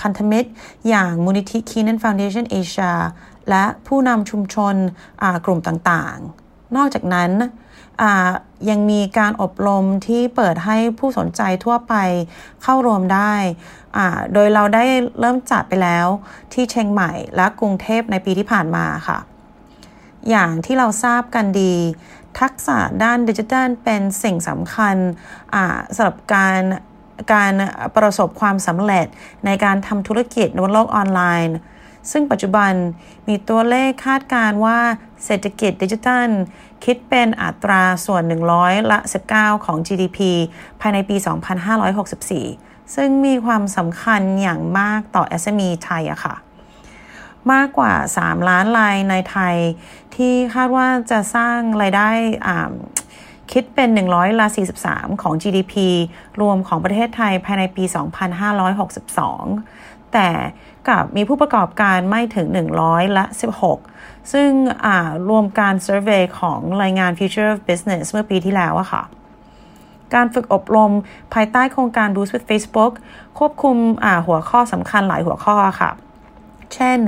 [0.00, 0.48] พันธมิตร
[0.88, 2.92] อย่างมูลนิธิ Keenan Foundation Asia
[3.50, 4.74] และผู้นำชุมชน
[5.44, 7.30] กลุ่มต่างๆ นอกจากนั้น
[8.70, 11.94] ยังมีการอบรมที่เปิดให้ผู้สนใจทั่วไป
[12.62, 13.34] เข้ารวมได้
[14.32, 14.84] โดยเราได้
[15.20, 16.06] เริ่มจัดไปแล้ว
[16.52, 19.18] ที่เชียงใหม่และกรุงเทพในปีที่ผ่านมาค่ะ
[20.30, 21.74] อย่างที่เราทราบกันดี
[22.40, 24.96] ทักษะด้านดิจิทัลเป็นสิ่งสำคัญ
[25.94, 26.60] สำหรับการ
[27.32, 27.52] การ
[27.96, 29.06] ประสบความสำเร็จ
[29.46, 31.56] ในการทำธุรกิจบนโลกออนไลน์
[32.10, 32.72] ซึ่งปัจจุบัน
[33.28, 34.78] มีตัวเลขคาดการว่า
[35.24, 36.28] เศรษฐกิจดิจิทัล
[36.84, 38.22] คิดเป็นอัตราส่วน
[38.56, 38.98] 100 ละ
[39.32, 40.18] 19 ของ GDP
[40.80, 41.16] ภายในปี
[42.40, 46.36] 2564 ซึ่งมีความสำคัญอย่างมากต่อ SME ไทยอะค่ะ
[47.52, 49.56] มากกว่า 3 ล้านรายในไทย
[50.18, 52.08] ที่คาดว่าจะสร้างรายได้
[53.52, 54.46] คิดเป็น 100ละ
[54.84, 55.74] 43 ของ GDP
[56.40, 57.84] รวมของประเทศไทยภายในปี
[58.78, 60.28] 2562 แต่
[60.88, 62.46] กับมีผู้ประกอบการไม่ถึง
[62.82, 63.24] 100ละ
[63.78, 64.50] 16 ซึ่ง
[65.28, 69.02] รวมการ survey ของรายงาน Future of Business เมื่อปีที่แล้วอะค่ะ
[70.14, 70.92] การฝึกอบรม
[71.34, 72.92] ภายใต้โครงการ Boost with Facebook
[73.38, 73.76] ควบคุม
[74.26, 75.90] หัวข้อสำคัญหลายหัวข้อค่ะ
[76.74, 76.98] เช่น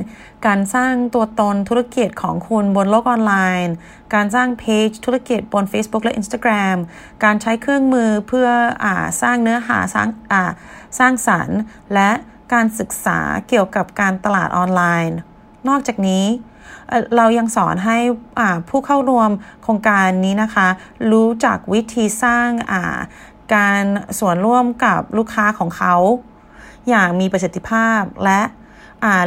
[0.47, 3.75] การสร้างตัวตนธุรกิจของคุณบนโลกออนไลน์
[4.15, 6.77] การสร้างเพจธุรกิจบน Facebook และ Instagram
[7.25, 8.49] การใช้เครื่องมือเพื่อ
[8.85, 8.87] อ
[9.23, 10.09] สร้างเนื้อหาสร้าง
[10.99, 11.59] สร้างสรรค์
[11.95, 12.11] และ
[12.53, 15.17] การศึกษาเกี่ยวกับการตลาดออนไลน์
[15.69, 16.27] นอกจากนี้
[17.17, 17.99] เรายังสอนให้
[18.69, 19.31] ผู้เข้าร่วม
[19.63, 20.69] โครงการนี้นะคะ
[21.13, 22.49] รู้จักวิธีสร้าง
[23.55, 23.83] การ
[24.19, 25.95] ส่วนร่วมกับลูกค้าของเขา
[26.89, 28.41] อย่างมีประสิทธิภาพและ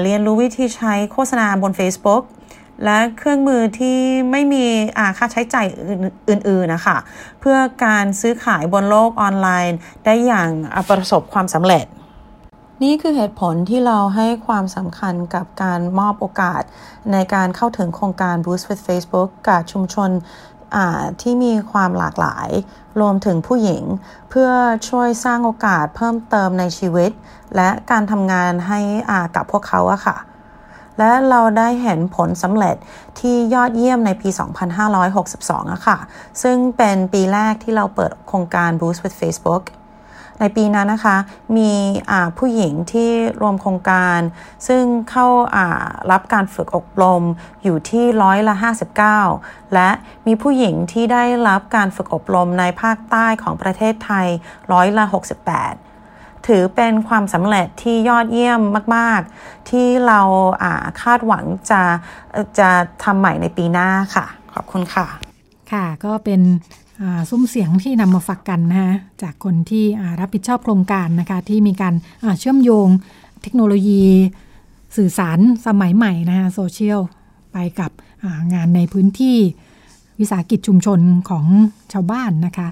[0.03, 2.23] เรียนรู้วิธีใช้โฆษณาบน Facebook
[2.83, 3.97] และเครื่องมือที่
[4.31, 4.65] ไม่มี
[5.17, 5.67] ค่าใช้จ่าย
[6.29, 6.97] อื่นๆนะคะ
[7.39, 10.49] เพื่อการซื้อขายบนโลกออนไลน์ได้อย่าง
[10.89, 11.85] ประสบความสำเร็จ
[12.83, 16.61] นี่คือเหตุผลที่เราให้ความสำคัญกับการมอบโอกาส
[17.11, 20.09] ในการเข้าถึงโครงการ Boost with Facebook กับชุมชน
[21.21, 22.49] ที่มีความหลากหลาย
[22.99, 23.83] รวมถึงผู้หญิง
[24.29, 24.49] เพื่อ
[24.89, 27.11] ช่วยสร้างโอกาสเพิ่มเติมในชีวิต
[27.55, 28.79] และการทำงานให้
[29.35, 30.17] กับพวกเขาอะค่ะ
[30.99, 32.75] และเราได้เห็นผลสำเร็จ
[33.19, 34.29] ที่ยอดเยี่ยมในปี
[34.95, 35.97] 2562อะค่ะ
[36.43, 39.63] ซึ่งเป็นปีแรกที่เราเปิดโครงการ Boost with Facebook
[40.43, 41.17] ในปีนั้นนะคะ
[41.57, 41.71] มี
[42.37, 43.09] ผู้หญิงที่
[43.41, 44.19] รวมโครงการ
[44.67, 45.27] ซึ่งเข้า
[46.11, 47.23] รับการฝึกอบรม
[47.63, 48.55] อยู่ที่ร้อยละ
[49.13, 49.89] 59 และ
[50.27, 54.27] มีผู้หญิงที่ได้รับการฝึกอบรมในภาคใต้ของประเทศไทย
[54.71, 55.05] ร้อยละ
[55.75, 58.61] 68ถือเป็นความสำเร็จที่ยอดเยี่ยม
[58.95, 60.21] มาก ๆ ที่เรา
[61.01, 61.81] คาดหวังจะ
[62.59, 62.69] จะ
[63.03, 65.07] ทำใหม่ในปีหน้าค่ะ ขอบคุณค่ะ
[65.71, 66.41] ค่ะ ก็เป็น
[67.29, 69.85] ซุ้มเสียงที่นำมาฝากกันนะคะจากคนที่
[70.19, 71.93] รับผิดชอบโครงการนะคะที่มีการ
[72.39, 72.87] เชื่อมโยง
[73.41, 74.03] เทคโนโลยี
[74.97, 77.01] สื่อสารสมัยใหม่นะคะโซเชียล
[77.53, 77.91] ไปกับ
[78.53, 79.37] งานในพื้นที่
[80.19, 81.45] วิสาหกิจชุมชนของ
[81.93, 82.67] ชาวบ้านนะคะ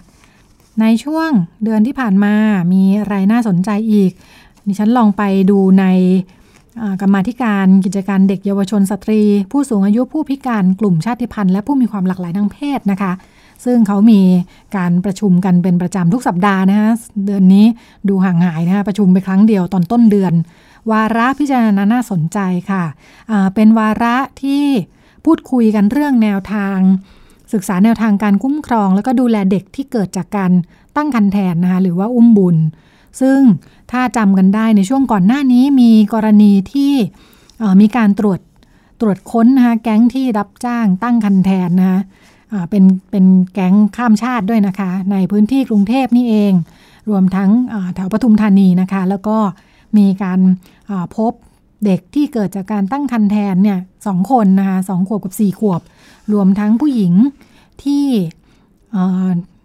[0.82, 1.30] ในช่วง
[1.64, 2.34] เดือนที่ผ่านมา
[2.74, 4.12] มีอะไรน่าสนใจอีก
[4.68, 5.86] ดิฉันลองไปดูใน
[7.02, 13.12] กรรมาธิการกิจการเด็กเยาวชนสตรี ผู้สูงอายุผู้พิการกลุ่มชาติพันธุ์และผู้มีความหลากหลายทางเพศนะคะ
[13.66, 14.22] ซึ่งเขามี
[14.78, 16.92] การประชุมกันเป็นประจำทุกสัปดาห์นะคะ
[17.26, 17.66] เดือนนี้
[18.10, 20.34] ดูห่างหายนะคะประชุมไปครั้งเดียวตอนต้นเดือน
[20.92, 22.40] วาระพิจารณาน่าสนใจ
[22.72, 22.84] ค่ะ
[23.56, 24.64] เป็นวาระที่
[25.26, 26.78] พูดคุยกันเรื่องแนวทาง
[27.54, 30.52] ศึกษาแนวทางการคุ้มครอง แล้วก็ดูแลเด็กที่เกิดจากการ
[30.96, 32.58] ตั้งคันแทนนะคะหรือว่าอุ้มบุญ
[33.22, 33.40] ซึ่ง
[33.92, 36.94] ถ้าจำกันได้ในช่วงก่อนหน้านี้มีกรณีที่
[37.82, 38.40] มีการตรวจ
[39.02, 42.00] ตรวจค้นนะคะแก๊งที่รับจ้างตั้งคันแทนนะคะ
[42.70, 46.54] เป็นเป็นแก๊งข้ามชาติด้วยนะคะ ในพื้นที่กรุงเทพนี่เอง
[47.10, 47.50] รวมทั้ง
[47.96, 49.38] แถวปทุมธานีนะคะ แล้วก็
[49.98, 50.40] มีการ
[51.18, 51.34] พบ
[51.86, 55.82] เด็กที่เกิดจากการตั้งครรภ์แทนเนี่ยสองคนนะคะสองขวบกับสี่ขวบ
[56.34, 57.14] รวมทั้งผู้หญิง
[57.84, 58.06] ที่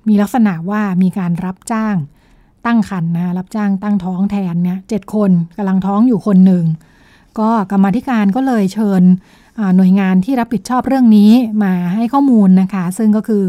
[0.08, 1.96] มีลักษณะว่ามีการรับจ้าง
[2.66, 6.64] ตั้งครรภ์นะรับจ้างตั้งท้องแทนเนี่ยเจ็ดคนกำลังท้องอยู่คนหนึ่ง
[7.38, 9.02] ก็กรรมธิการก็เลยเชิญ
[9.76, 11.30] หน่วยงานที่รับผิดชอบเรื่องนี้
[11.64, 13.42] มาให้ข้อมูลนะคะ ซึ่งก็คือ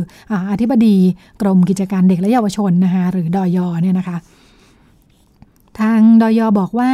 [0.51, 0.95] อธิบดี
[1.41, 4.17] กรมกิจการเด็กและเยาวชนนะคะหรือดอยเนี่ยนะคะ
[5.79, 6.91] ทางดอยบอกว่า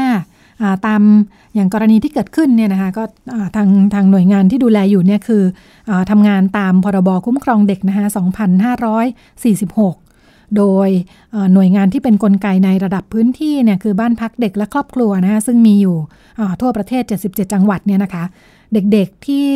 [0.85, 1.01] ตาม
[1.55, 3.03] อย่างกรณีที่เกิดขึ้นเนี่ยนะคะก็
[3.55, 5.43] ทางทางหน่วยงานที่ดูแลอยู่เนี่ยคือ
[5.89, 8.05] อทำงานตามพรบคุ้มครองเด็กนะคะ
[9.31, 10.89] 2546 โดย
[11.53, 15.97] หน่วยงานที่เป็นนกลไกในระดับพื้นที่เนี่ยคือบ้านพักเด็กและครอบครัวนะคะซึ่งมีอยู่
[16.61, 18.23] ทั่วประเทศ 77 จังหวัดเนี่ยนะคะ
[18.73, 19.47] เด็กๆที่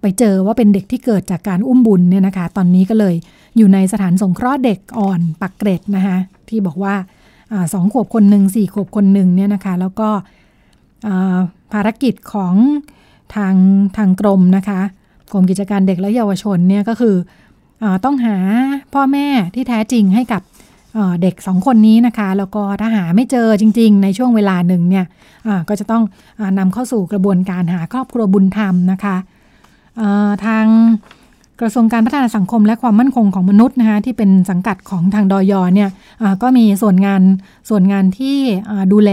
[0.00, 3.14] ไปเจอว่าเป็นเด็กที่เกิดจากการอุ้มบุญเนี่ยนะคะ ตอนนี้ก็เลย
[3.56, 6.16] อยู่ในสถานสงเคราะห์เด็กอ่อนปักเกร็ดนะคะ
[6.48, 6.94] ที่บอกว่า
[7.72, 10.08] สองขวบคนหนึ่งสี่ขวบคนหนึ่งเนี่ยนะคะ แล้วก็
[11.72, 12.54] ภารกิจของ
[13.34, 13.54] ทาง
[13.96, 14.80] ทางกรมนะคะ
[15.32, 17.16] กรมกิจการเด็กและเยาวชนเนี่ยก็คือ
[17.82, 18.36] อต้องหา
[18.94, 20.42] พ่อแม่ที่แท้จริงให้กับ
[21.22, 25.06] เด็กสองคนนี้นะคะ แล้วก็ถ้าหาไม่เจอจริง ๆ ในช่วงเวลาหนึ่งเนี่ย
[25.68, 26.02] ก็จะต้อง
[26.40, 29.16] อนำเข้าสู่กระบวนการหาครอบครัวบุญธรรมนะคะ
[30.46, 30.66] ทาง
[31.60, 35.90] กระทรวงการพัฒนาสังคมและความมั่นคงของมนุษย์นะคะที่เป็นสังกัดของทางดอยเนี่ย
[36.42, 37.22] ก็มีส่วนงาน
[37.68, 38.38] ส่วนงานที่
[38.92, 39.10] ดูแล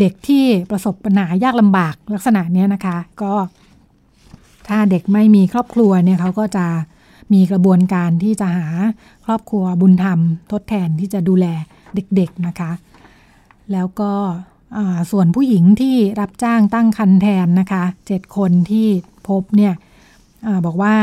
[0.00, 3.32] เด็กที่ประสบปัญหายากลำบากลักษณะนี้นะคะ ก็
[4.68, 6.66] ถ้าเด็กไม่มีครอบครัวเนี่ยเขาก็จะ
[7.32, 8.68] มีกระบวนการที่จะหา
[9.24, 10.18] ครอบครัวบุญธรรม
[10.52, 11.46] ทดแทนที่จะดูแล
[11.94, 12.72] เด็กๆนะคะ
[13.72, 14.12] แล้วก็
[15.10, 18.86] ส่วนผู้หญิงที่รับจ้างตั้งคันแทนนะคะเจ็ดคนที่
[19.28, 19.74] พบเนี่ย
[20.46, 20.94] อบอกว่า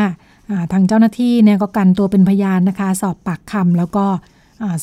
[0.72, 4.06] ทางเจ้าหน้าที่เนี่ยก็กันตัวเป็นพยานนะคะ สอบปากคำแล้วก็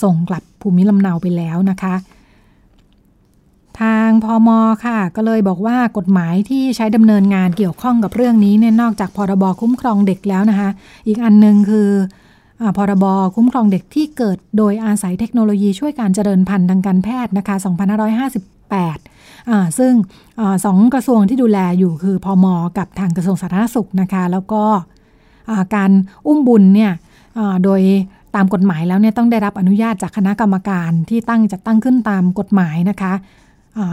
[0.02, 1.94] ส่งกลับภูมิลำเนาไปแล้วนะคะ
[3.80, 10.70] ทางพอมอค่ะ ก็เลยบอกว่ากฎหมายที่ใช้ดำเนินงานเกี่ยวข้องกับเรื่องนี้เนี่ยนอกจากพรบคุ้มครองเด็กแล้วนะคะ
[11.06, 11.90] อีกอันนึงคือ
[12.76, 13.04] พรบ
[13.36, 17.56] คุ้มครองเด็กที่เกิดโดยอาศัยเทคโนโลยีช่วยการเจริญพันธุ์ทางการแพทย์นะคะ
[18.82, 19.92] 2558 ซึ่ง
[20.40, 24.62] อสองกระทรวงที่ดูแลอยู่คือพอมอกับทางกระทรวงสาธารณสุขนะคะ แล้วก็
[25.74, 25.90] การ
[26.26, 26.92] อุ้มบุญเนี่ย
[27.64, 27.80] โดย
[28.34, 33.12] ตามกฎหมายแล้วเนี่ยต้องได้รับอนุญาตจากคณะกรรมการที่ตั้งจัดตั้งขึ้นตามกฎหมายนะคะ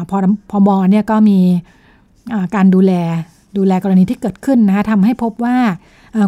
[0.09, 0.17] พอ
[0.49, 1.39] พอมอเนี่ยก็มี
[2.55, 2.93] การดูแล
[3.57, 5.55] ดูแลกรณีที่เกิดขึ้นนะคะทำให้พบว่า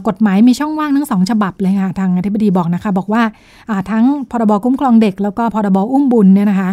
[0.08, 3.24] กฎหมายมีช่องว่างทั้งสองฉบับเลยค่ะ ทางอธิบดีบอกนะคะ บอกว่า
[3.92, 6.72] ทั้งพรบคุ้มครองเด็ก แล้วก็พรบอุ้มบุญเนี่ยนะคะ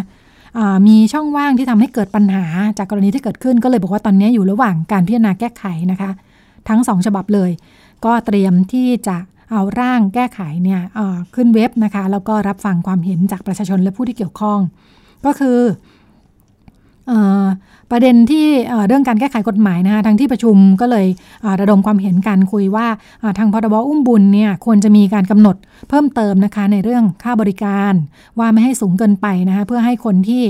[0.87, 2.45] มีช่องว่างที่ทำให้เกิดปัญหา
[2.77, 6.09] จากกรณีที่เกิดขึ้น ก็เลยบอกว่าตอนนี้อยู่ระหว่างการพิจารณาแก้ไขนะคะ
[6.69, 7.51] ทั้งสองฉบับเลย
[8.05, 9.17] ก็เตรียมที่จะ
[9.51, 10.81] เอาร่างแก้ไขเนี่ย
[11.35, 14.59] ขึ้นเว็บนะคะ แล้วก็รับฟังความเห็นจากประชาชนและผู้ที่เกี่ยวข้อง
[15.25, 15.57] ก็คือ
[17.91, 18.47] ประเด็นที่
[18.87, 21.05] เรื่องการแก้ไขกฎหมายนะคะทางที่ประชุมก็เลย
[21.59, 22.87] ระดมความเห็นการคุยว่า
[23.37, 25.55] ทางพรบอุ้มบุญเนี่ยควรจะมีการกำหนด
[25.89, 27.93] เพิ่มเติมนะคะในเรื่องค่าบริการ
[28.39, 30.43] ว่าไม่ให้สูงเกินไปนะคะเพื่อให้คนที่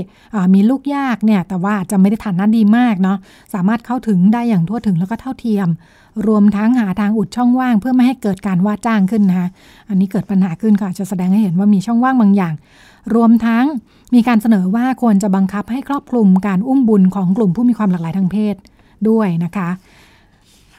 [0.54, 3.18] มีลูกยากเนี่ยแต่ว่าจะไม่ได้ฐานะดีมากเนาะ
[3.54, 5.68] สามารถเข้าถึงได้อย่างทั่วถึงแล้วก็เท่าเทียม
[6.26, 9.48] รวมทั้งหาทางอุดช่องว่าง เพื่อไม่ให้เกิดการว่าจ้างขึ้นนะคะ
[9.88, 12.54] อันนี้เกิดปัญหาขึ้นค่ะจะแสดงให้เห็นว่ามีช่องว่างบางอย่าง
[13.14, 13.64] รวมทั้ง
[14.14, 18.54] มีการเสนอว่าควรจะบังคับให้ครอบคลุมการอุ้มบุญของกลุ่มผู้มีความหลากหลายทางเพศ
[19.08, 19.68] ด้วยนะคะ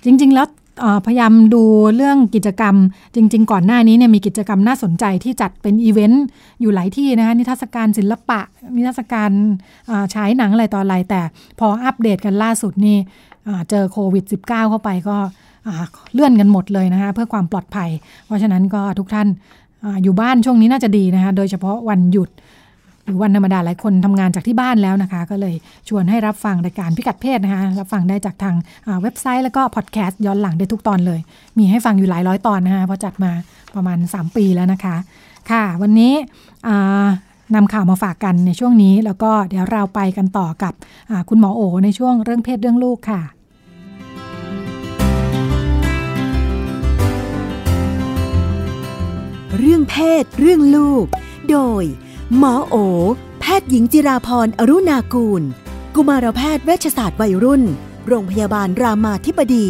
[0.06, 0.48] จริง ๆ แล้ว
[1.06, 1.64] พยายามดู
[1.96, 2.76] เรื่องกิจกรรม
[3.16, 6.26] จริง ๆ ก่อนหน้านี้เนี่ยมีกิจกรรมน่าสนใจที่จัดเป็นอีเวนต์
[6.62, 8.40] อยู่หลายที่นะคะนิทรรศการศิลปะ
[8.78, 9.32] นิทรรศการ
[10.14, 11.22] ฉายหนังอะไรต่ออะไร แต่
[11.60, 12.98] พออัปเดตกันล่าสุดนี่
[13.70, 15.18] เจอโควิด -19 เข้าไปก็
[16.14, 17.90] เลื่อนกันหมดเลยนะคะเพื่อความปลอดภัย
[18.26, 19.28] เพราะฉะนั้นก็ทุกท่าน
[20.04, 22.30] อยู่บ้านช่วงนี้น่าจะดีนะคะโดยเฉพาะวันหยุด
[23.10, 25.56] รือวันธรรมดาหลายคนทำงานจากที่บ้านแล้วนะคะ ก็เลย
[25.90, 28.56] ชวนให้รับฟังรายการพิกัดเพศนะคะรับฟังได้จากทาง
[29.02, 31.20] เว็บไซต์แล้วก็พอดแคสต์ย้อนหลังได้ทุกตอนเลย
[31.58, 33.32] มีให้ฟังอยู่หลายร้อยตอนนะคะเพราะจัดมา
[33.76, 34.96] ประมาณ 3 ปีแล้วนะคะ
[35.52, 36.14] ค่ะ วันนี้
[37.56, 40.74] นำข่าวมาฝากกันในช่วงนี้ แล้วก็เดี๋ยวเราไปกันต่อกับ
[41.30, 43.22] คุณหมอโอในช่วงเรื่องเพศเรื่องลูกค่ะ
[49.58, 51.06] เรื่องเพศ เรื่องลูก
[51.52, 51.84] โดย
[52.38, 52.76] หมอโอ
[53.40, 55.42] แพทย์หญิงจิราพรอรุณากูล
[55.96, 57.64] กุมารแพทย์เวชศาสตร์วัยรุ่น
[58.08, 59.68] โรงพยาบาลรามาธิบดี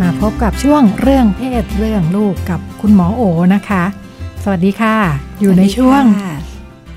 [0.00, 3.22] มาพบกับช่วงเรื่องเพศเรื่องลูกกับคุณหมอโอ
[3.54, 3.84] นะคะ
[4.42, 4.96] สวัสดีค่ะ
[5.40, 6.02] อยู่ในช่วง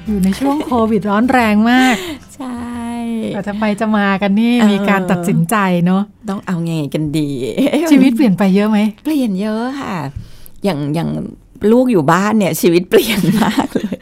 [0.07, 1.95] อยู่ในช่วงโควิดร้อนแรงมาก
[3.39, 7.29] ใช่แต่ทำไมจะมากันนี่มีการตัดสินใจเนาะต้องเอาไงกันดี
[7.91, 9.95] ชีวิตเปลี่ยนไปเยอะไหมเปลี่ยนเยอะค่ะ
[10.63, 11.09] อย่างอย่าง
[11.71, 13.97] ลูกอยู่บ้านเนี่ย ชีวิตเปลี่ยนมากเลย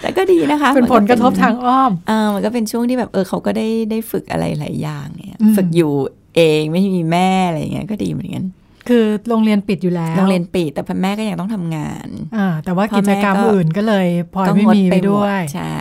[0.00, 5.92] แต่ก็ดีนะคะ เป็นผลกระทบทางอ้อมเออมันก็เป็นช่วงที่แบบเออเขาก็ได้ได้ฝึกอะไรหลายอย่างเนี่ยอืมฝึกอยู่
[6.36, 8.44] เองไม่มีแม่อะไรเงี้ยก็ดีเหมือนกัน
[8.88, 15.78] คือโรงเรียนปิดอยู่แล้วโรงเรียนปิดแต่พ่อแม่ก็ยังต้องทำงานอ่าแต่ว่าพ่อกิจกรรมแม่ก็อื่นก็เลยพลอยก็ไม่งดมีไปไปหมด้วยใช่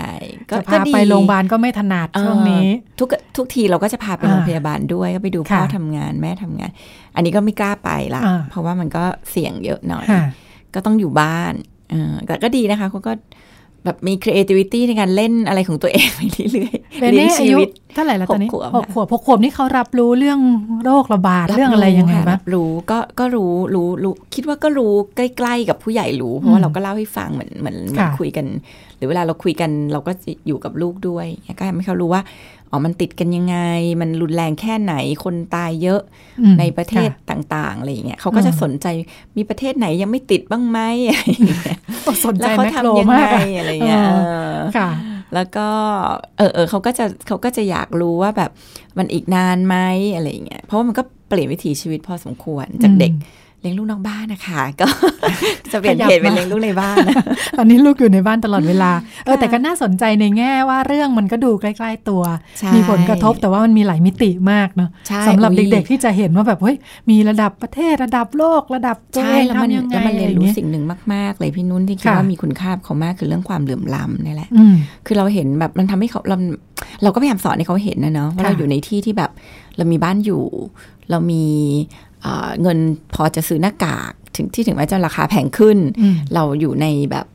[0.49, 6.71] ก็จะก็พาดีไปโรงพยาบาลก็ไม่ถนัดช่วงนี้เออทุกทุกทีเราก็จะพาไปอ่าโรงพยาบาลด้วยก็ไปดูพ่อค่ะทำงานแม่ทำงาน
[7.15, 10.23] อันนี้ก็ไม่กล้าไปละอ่าเพราะว่ามันก็เสี่ยงเยอะหน่อยค่ะ
[10.73, 11.53] ก็ต้องอยู่บ้าน
[11.91, 13.11] เออแต่ก็ดีนะคะเขาก็
[13.85, 16.21] แบบมี creativity ในการเล่นอะไรของตัวเองไป
[16.51, 20.39] เรื่อยๆเป็นเลี้ยนี่งอาชียุวิตเท่าไหร่แล้วตอนนี้หกขวบหกขวบหกขวบนี่เขารับรู้เรื่อง
[20.83, 28.45] โรคระบาดเรื่องอะไรยังไงค่ะบ้างรับรู้ก็ก็รู้รู้รู้คิดว่าก็รู้ใกล้ๆกับผู้ใหญ่รู้ เพราะว่าเราก็เล่าให้ฟังเหมือนเหมือนเหมือนค่ะคุยกัน
[28.97, 31.25] หรือเวลาเราคุยกันเราก็จะอยู่กับลูกด้วย
[31.59, 32.21] ก็ทำให้เขารู้ว่า
[32.73, 33.57] อ๋อมันติดกันยังไง
[34.01, 34.93] มันรุนแรงแค่ไหน
[35.23, 36.01] คนตายเยอะ
[36.41, 38.87] อืมในประเทศค่ต่างๆอะไรอย่างเงี้ยเขาก็จะอืมสนใจ
[39.37, 44.89] มีประเทศไหนยังไม่ติดบ้างไหมอะไรอย่างเงี้ยโอ้สนใจแล้วเขาแมคโครทำยังมากไงอะอะไรเงี้ยเออเออค่ะ
[45.35, 45.67] แล้วก็
[46.37, 48.51] เออเออเขาก็จะเขาก็จะอยากรู้ว่าแบบ
[48.97, 49.75] มันอีกนานไหม
[50.15, 53.11] อะไรอย่างเงี้ยเพราะว่ามันก็เปลี่ยนวิถีชีวิตพอสมควรจากเด็ก
[53.63, 54.87] เลี้ยงลูกนอกบ้านนะคะก็
[55.71, 57.15] จะเปลี่ยนขยับเพจเป็นมาเลี้ยงลูกในบ้านนะ
[57.57, 58.91] ตอนนี้ลูกอยู่ในบ้านตลอดเวลา
[59.25, 62.23] เออแต่ก็น่าสนใจในแง่ว่าเรื่องมันก็ดูใกล้ ๆ ตัว
[62.59, 66.77] ใช่มีผลกระทบแต่ว่ามันมีหลายมิติมากเนาะใช่สำหรับอุ๊ยเด็กๆที่จะเห็นว่าแบบเฮ้ย
[67.09, 76.37] มีระดับประเทศระดับโลกระดับตัวใช่เองแล้วมันทำยังไงแล้วมันเรียนอะไรรู้เงี้ยสิ่งหนึ่งมาก ๆ เลยพี่นุ่นที่คิดค่ะว่ามีคุณค่ากับเขามากคือเรื่องความเหลื่อมล้ำนี่แหละอืมคือเราเห็นแบบมันทำให้เขาเรา
[77.03, 79.31] เราก็พยายามสอนให้เขาเห็นนะเนาะว่าค่ะเราอยู่ในที่ที่แบบ
[79.77, 80.43] เรามีบ้านอยู่
[81.09, 81.43] เรามี
[82.23, 82.77] เอ่อเงิน
[83.15, 87.25] พอจะซื้อหน้ากากถึงที่ถึงแม้จะราคาแพงขึ้นอืมเราอยู่ในแบบ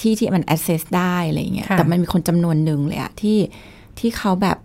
[0.00, 3.38] ที่ที่มัน access ได้อะไรเงี้ยค่ะแต่มันมีคนจำนวนหนึ่งเลยอะที่
[3.98, 4.58] ที่เขาแบบ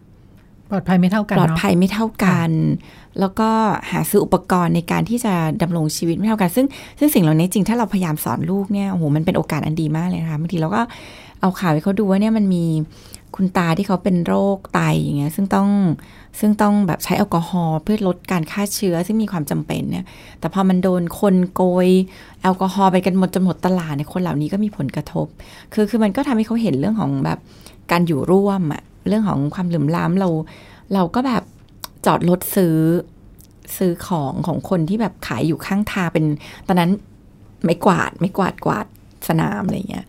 [0.71, 2.51] ปลอดภัยไม่เท่ากัน ปลอดเนาะภัยไม่เท่ากัน
[3.19, 3.49] แล้วก็
[3.91, 6.65] หาซื้ออุปกรณ์ในการที่จะดำรงชีวิตไม่เท่ากัน ซึ่ง
[6.99, 10.81] ซึ่งสิ่งเหล่านี้จริงถ้าเราพยายามสอนลูกเนี่ยโอ้โหมันเป็นโอกาสอันดีมากเลยนะคะบางทีเราก็
[11.41, 12.65] เอาข่าวให้เขาดูว่าเนี่ยมันมี
[13.35, 15.69] คุณตาที่เขาเป็นโรคไตอย่างเงี้ยซึ่งต้อง
[16.39, 20.05] ซึ่งต้องแบบใช้แอลกอฮอล์เพื่อลดการฆ่าเชื้อซึ่งมีความจำเป็นเนี่ย
[20.39, 21.87] แต่พอมันโดนคนโกย
[22.41, 25.27] แอลกอฮอล์ไปกันหมดจนหมดตลาดเนี่ยคนเหล่านี้ก็มีผลกระทบ
[25.73, 27.39] คือคือมันก็ทำให้เขาเห็นเรื่องของแบบ
[27.91, 30.29] การอยู่ร่วมอะเรื่องของความหลื่มล้ำเรา
[30.93, 31.43] เราก็แบบ
[32.05, 32.77] จอดรถซื้อ
[33.77, 36.25] ซื้อของของคนที่แบบขายอยู่ข้างทางเป็น
[36.67, 36.91] ตอนนั้น
[37.65, 38.85] ไม่กวาดไม่กวาดกวาด
[39.27, 40.05] สนามอะไรเงี้ย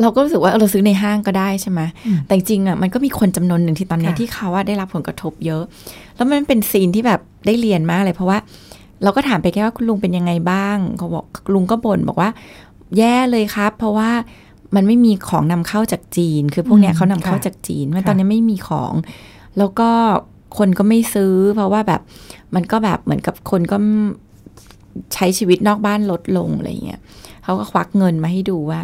[0.00, 5.62] เราก็รู้สึกว่าเราซื้อในห้างก็ได้ใช่ไหมอืมแต่จริงๆอะมันก็มีคนจำนวนหนึ่งที่ตอนเนี้ยค่ะที่เขาว่าได้รับผลกระทบเยอะ
[6.16, 8.38] แล้วมันเป็นซีนที่แบบได้เรียนมากเลยเพราะว่า
[9.02, 11.24] เราก็ถามไปแค่ว่าคุณลุงเป็นยังไงบ้างเขาบอก
[11.54, 12.30] ลุงก็บ่นบอกว่า
[12.98, 14.10] แย่เลยครับ เพราะว่า
[14.74, 18.92] มันไม่มีของนำเข้าจากจีน คือพวกเนี้ยอืมเขานำเข้าค่ะจากจีนมันค่ะตอนนี้ไม่มีของ
[19.58, 19.90] แล้วก็
[20.58, 22.00] คนก็ไม่ซื้อ เพราะว่าแบบ
[22.54, 23.76] มันก็แบบเหมือนกับคนก็
[25.14, 27.00] ใช้ชีวิตนอกบ้านลดลงอะไรเงี้ย
[27.42, 28.80] เขาก็ควักเงินมาให้ดูว่า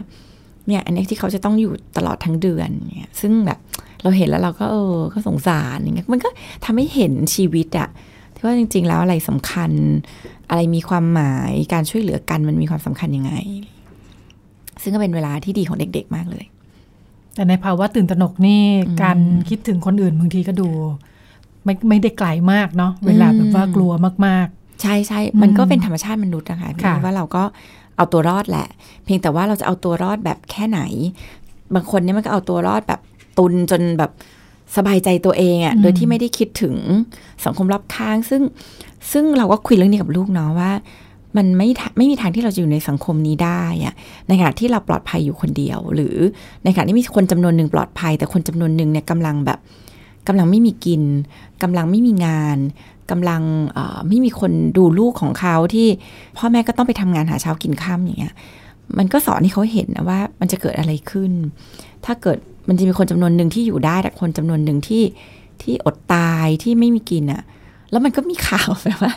[0.67, 3.59] เนี่ยอันนี้ที่เขาจะต้องอยู่ตลอดทั้งเดือนเนี่ยซึ่งแบบ
[4.03, 6.29] เราเห็นแล้วเราก็เออก็สงสารอย่างเงี้ยมันก็
[6.65, 7.89] ทำให้เห็นชีวิตอะ
[8.35, 9.71] ที่ว่าจริง ๆ แล้วอะไรสำคัญ
[10.51, 13.33] อะไรมีความหมายการช่วยเหลือกันมันมีความสำคัญยังไง
[14.83, 16.45] ซึ่งก็เป็นเวลาที่ดีของเด็ก ๆ มากเลย
[17.35, 20.69] แต่ในภาวะตื่นตระหนกนี่อืมการคิดถึงคนอื่นบางทีก็ดู
[21.65, 23.93] ไม่ไม่ได้ไกลมากเนาะเวลาแบบว่ากลัว
[24.27, 24.49] มาก
[24.83, 27.43] ใช่ใช่อืมมันก็เป็นธรรมชาติมนุษย์นะคะพี่ค่ะว่าเราก็
[28.03, 28.69] เอาตัวรอดแหละ
[29.05, 30.81] เพียงแต่ว่าเราจะเอาตัวรอดแบบแค่ไหน
[31.75, 33.01] บางคนเนี่ยมันก็เอาตัวรอดแบบ
[33.39, 34.11] ตุนจนแบบ
[34.77, 36.77] สบายใจตัวเองอะ่ะโดยที่ไม่ได้คิดถึง
[37.45, 38.43] สังคมรอบข้าง ซึ่ง
[39.13, 40.71] ซึ่งเราก็คุยเรื่องนี้กับลูกเนาะว่า
[41.37, 43.95] มันไม่ทะไม่มีทางที่เราจะอยู่ในสังคมนี้ได้อะ
[44.29, 46.17] ในขณะที่เราปลอดภัยอยู่คนเดียว หรือ
[46.65, 49.59] ในขณะที่มีคนจำนวนหนึ่งปลอดภัย แต่คนจำนวนหนึ่งเนี่ยกำลังแบบ
[50.29, 51.03] กำลังไม่มีกิน
[51.63, 52.59] กำลังไม่มีงาน
[53.11, 53.43] กำลัง
[54.09, 55.89] ไม่มีคนดูลูกของเขาที่
[56.37, 58.35] พ่อแม่ก็ต้องไปทำงานหาเช้ากินข้ามอย่างเงี้ย
[58.99, 61.33] มันก็สอนให้เขาเห็นนะว่ามันจะเกิดอะไรขึ้น
[62.05, 62.39] ถ้าเกิด
[62.69, 65.03] มันจะมีคนจำนวนหนึ่งที่อยู่ได้แต่คนจำนวนหนึ่งที่
[65.63, 67.43] ที่อดตายที่ไม่มีกินอะ่ะ
[67.91, 69.13] แล้วมันก็มีข่าวแบบว่า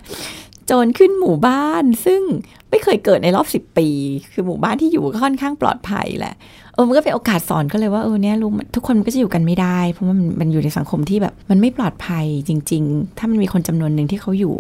[0.66, 2.22] โจรขึ้นหมู่บ้าน ซึ่ง
[2.70, 3.88] ไม่เคยเกิดในรอบสิบปี
[4.32, 6.36] คือหมู่บ้านที่อยู่ก็ค่อนข้างปลอดภัยแหละ
[6.74, 14.56] เออมันก็เป็นโอกาสสอนก็เลยว่าเออเนี่ยลุงทุกคนมันก็จะอยู่กันไม่ได้ เพราะว่ามันมันอยู่ในสังคมที่แบบ มันไม่ปลอดภัยจริง ๆ ถ้ามันมีคนจำนวนหนึ่งที่เขาอยู่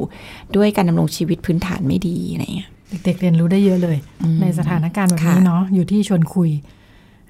[0.55, 6.49] ด้วยการดำรงชีวิตพื้นฐานไม่ดีอะไรเงี้ยๆเด็กๆเรียนรู้ได้เยอะเลยอืมในสถานการณ์แบบนี้ค่ะเนาะอยู่ที่ชวนคุย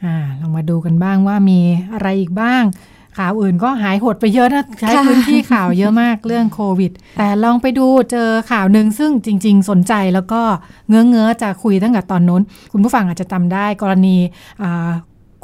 [0.04, 1.60] อ่าลองมาดูกันบ้างว่ามี
[1.94, 2.64] อะไรอีกบ้าง
[3.18, 10.42] ข่าวอื่นก็หายหดไปเยอะนะใช้พื้นที่ข่าวเยอะมากเรื่องโควิด แต่ลองไปดูเจอข่าวหนึ่งซึ่งจริง ๆ สนใจแล้วก็
[10.88, 12.42] เงื้อเงื้อๆจะคุยตั้งแต่ตอนนู้น
[12.72, 14.16] คุณผู้ฟังอาจจะจำได้กรณี
[14.62, 14.90] อ่า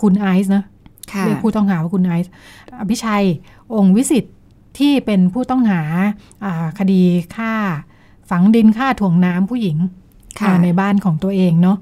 [0.02, 0.64] คุณไอซ์นะ
[1.12, 2.32] ค่ะเรียกผู้ต้องหาว่าคุณไอซ์
[2.80, 3.26] อภิชัย
[3.76, 4.36] องค์วิสิทธิ์
[4.80, 5.82] ที่เป็นผู้ต้องหา
[6.44, 7.02] อ่าคดี
[7.36, 7.54] ฆ่า
[8.30, 9.78] ฝังดินฆ่าถ่วงน้ำผู้หญิง
[10.40, 11.78] ค่ะอ่าในบ้านของตัวเองเนาะ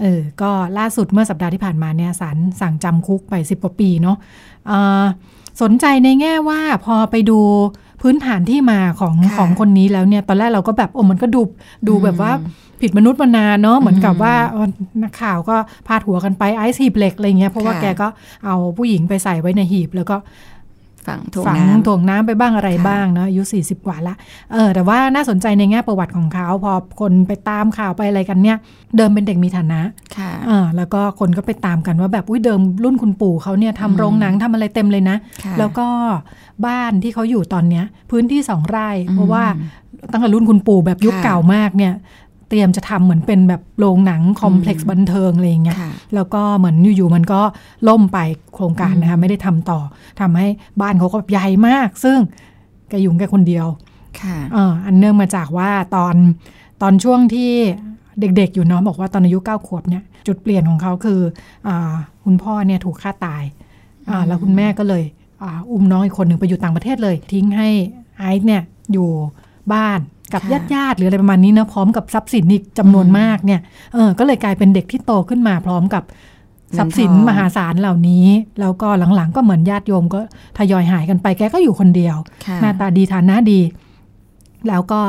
[0.00, 4.16] เออ ก็ล่าสุดเมื่อสัปดาห์ที่ผ่านมาเนี่ยศาลสั่งจำคุกไปสิบกว่าปีเนาะ
[4.70, 5.04] อ่า
[5.62, 7.38] สนใจในแง่ว่าพอไปดู
[8.02, 11.40] พื้นฐานที่มาของค่ะของคนนี้แล้วเนี่ย ตอนแรกเราก็แบบโอ้มันก็ดู
[11.88, 14.66] ดูแบบว่าอืมผิดมนุษย์มนาเนาะเหมือนกับอืมว่าเออ
[15.02, 18.08] นักข่าวก็พาดหัวกันไปไอซ์หีบเหล็กอะไรเงี้ยเพราะว่าค่ะแกก็
[18.44, 20.16] เอาผู้หญิงไปใส่ไว้ในหีบ แล้วก็
[21.06, 24.14] ฝังถ่วงฝังน้ำถ่วงน้ำไปบ้างอะไรค่ะบ้างเนาะอายุ 40 กว่าละ
[24.52, 28.56] เออแต่ว่าน่าสนใจในแง่ประวัติของเขาพอคนไปตามข่าวไปอะไรกันเนี่ย
[28.96, 29.80] เดิมเป็นเด็กมีฐานะ
[30.16, 35.86] ค่ะเออแล้วก็คนก็ไปตามกันว่าแบบอุ้ยเดิมรุ่นคุณปู่เขาเนี่ยทำโรงหนังทำอะไรเต็มเลยนะค่ะแล้วก็
[36.66, 39.44] บ้านที่เขาอยู่ตอนเนี้ยพื้นที่สองไร่อืมเพราะว่า
[40.10, 41.92] ตั้งแต่รุ่นคุณปู่แบบยุคค่ะเก่ามากเนี่ย
[42.23, 42.23] เต
[42.54, 47.40] รียมจะทำเหมือนเป็นแบบโรงหนังคอมเพล็กซ์บันเทิงอะไรอย่างเงี้ยค่ะแล้วก็เหมือนอยู่ๆมันก็
[47.88, 48.18] ล่มไป
[48.54, 49.80] โครงการนะคะไม่ได้ทำต่อ
[50.20, 50.46] ทำให้
[50.80, 52.18] บ้านเขาก็แบบใหญ่มาก ซึ่ง
[52.88, 53.66] แกอยู่แกคนเดียว
[54.20, 56.14] ค่ะเอออันเนื่องมาจากว่าตอน
[56.82, 57.52] ตอนช่วงที่
[58.20, 61.20] เด็กๆอยู่เนาะบอกว่าตอนอายุเก้าขวบเนี่ยจุดเปลี่ยนของเขาคือ
[61.68, 61.94] อา
[62.24, 63.44] คุณพ่อเนี่ยถูกฆ่าตาย
[64.08, 65.04] อ่าแล้วคุณแม่ก็เลย
[65.42, 67.68] อ่าอุ้มน้องอีกคนหนึ่งไปอยู่ต่างประเทศเลย ทิ้งให้
[68.18, 69.08] ไอซ์เนี่ยอยู่
[69.72, 70.00] บ้าน
[70.32, 73.60] กับค่ะญาติญาติๆหรืออะไรประมาณนี้นะพร้อมกับทรัพย์สินอีกจำนวนมากเนี่ย
[73.92, 76.04] เออก็เลยกลายเป็นเด็กที่โตขึ้นมาพร้อมกับ
[76.78, 78.26] ทรัพย์สินเงินทองมหาศาลเหล่านี้
[78.60, 80.20] แล้วก็หลังๆก็เหมือนญาติโยมก็
[80.58, 82.16] ทยอยหายกันไปแกก็อยู่คนเดียว
[82.46, 83.60] ค่ะหน้าตาดีฐานะดี
[84.68, 85.00] แล้วก็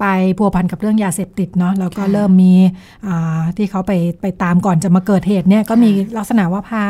[0.00, 0.04] ไป
[0.38, 2.54] พัวพันกับเรื่องยาเสพติดเนาะแล้วก็ค่ะเริ่มมี
[3.06, 6.84] อ่าที่เขาไปไปตามก่อนจะมาเกิดเหตุเนี่ยก็มีลักษณะว่าพา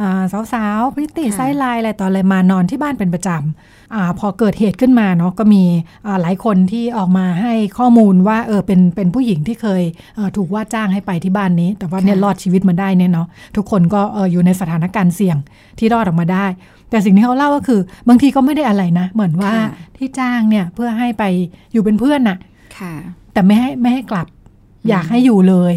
[0.00, 0.22] อ่า
[0.52, 5.62] สาวๆพริตตี้ค่ะไซด์ไลน์อะไรต่ออะไรมานอนที่บ้านเป็นประจำ อาพอเกิดเหตุขึ้นมาเนาะก็มี
[6.06, 9.82] อ่าหลายคนที่ออกมาให้ข้อมูลว่าเออเป็นเป็นผู้หญิงที่เคย
[10.16, 13.26] เอ่อถูกว่าจ้างให้ไปที่บ้านนี้ แต่ว่าเนี่ยรอดชีวิตมาได้เนี่ยเนาะ
[13.56, 15.36] ทุกคนก็เอออยู่ในสถานการณ์เสี่ยง
[15.78, 16.46] ที่รอดออกมาได้
[16.90, 19.68] แต่สิ่งที่เขาเล่าก็คือบางทีก็ไม่ได้อะไรนะ เหมือนว่าค่ะ
[19.98, 21.24] ที่จ้างเนี่ยเพื่อให้ไป
[21.72, 22.38] อยู่เป็นเพื่อนน่ะ
[22.78, 22.94] ค่ะ
[23.32, 24.26] แต่ไม่ให้ไม่ให้กลับ
[24.88, 25.74] อยากให้อยู่เลย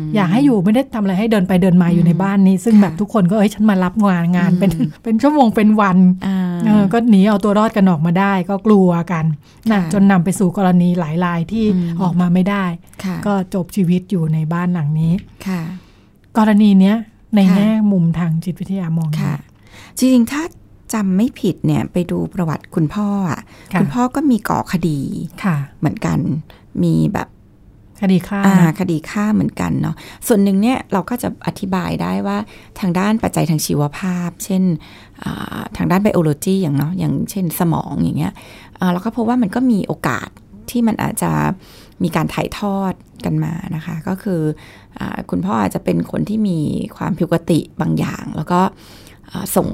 [0.00, 4.70] มอยากให้อยู่ไม่ได้ทำอะไรให้เดินไปเดินมาอยู่ในบ้านนี้ ซึ่งค่ะแบบทุกคนก็เอ้ยฉันมารับงานงานอืมเป็น
[5.02, 6.36] เป็นชั่วโมงเป็นวันอ่า
[6.66, 9.24] เออก็หนีเอาตัวรอดกันออกมาได้ ก็กลัวกัน
[9.72, 12.64] นะค่ะจนนำไปสู่กรณีหลายรายที่อืมออกมาไม่ได้
[13.04, 15.12] ค่ะก็จบชีวิตอยู่ในบ้านหลังนี้
[15.46, 15.62] ค่ะ
[16.38, 16.96] กรณีเนี้ย
[17.36, 19.36] ในค่ะแง่มุมทางจิตวิทยามองยังไงค่ะ
[19.98, 20.42] จริงๆถ้า
[20.94, 23.40] จำไม่ผิดเนี่ยไปดูประวัติคุณพ่ออะ
[23.72, 25.00] ค่ะคุณพ่อก็มีก่อคดี
[25.44, 26.18] ค่ะเหมือนกัน
[26.82, 27.28] มีแบบ
[28.02, 29.96] คดีฆ่าอ่านะคดีฆ่าเหมือนกันเนาะ
[30.26, 32.38] ส่วนหนึ่งเนี่ยเราก็จะอธิบายได้ว่า
[32.80, 34.62] ทางด้านปัจจัยทางชีวภาพ เช่น
[35.24, 38.32] อ่าทางด้านไบโอโลจีอย่างเนาะอย่างเช่นสมองอย่างเงี้ย
[38.80, 40.28] อ่าเราก็พบว่ามันก็มีโอกาส
[40.70, 41.32] ที่มันอาจจะ
[42.02, 42.92] มีการถ่ายทอด
[43.24, 44.40] กันมานะคะ ก็คือ
[44.98, 46.58] อาคุณพ่ออาจจะเป็นคนที่มี
[46.96, 48.60] ความผิดปกติบางอย่าง แล้วก็
[49.30, 49.68] อ่าส่ง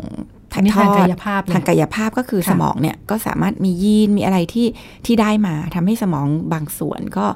[0.54, 4.66] อันนี้ทางกายภาพเลยทางกายภาพก็คือค่ะสมองเนี่ยก็สามารถมียีนมีอะไรที่
[5.06, 7.26] ที่ได้มาทำให้สมองบางส่วนก็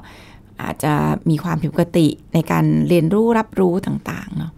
[0.65, 0.93] อาจจะ
[1.29, 4.51] มีความผิดปกติในการเรียนรู้รับรู้ต่างๆเนาะ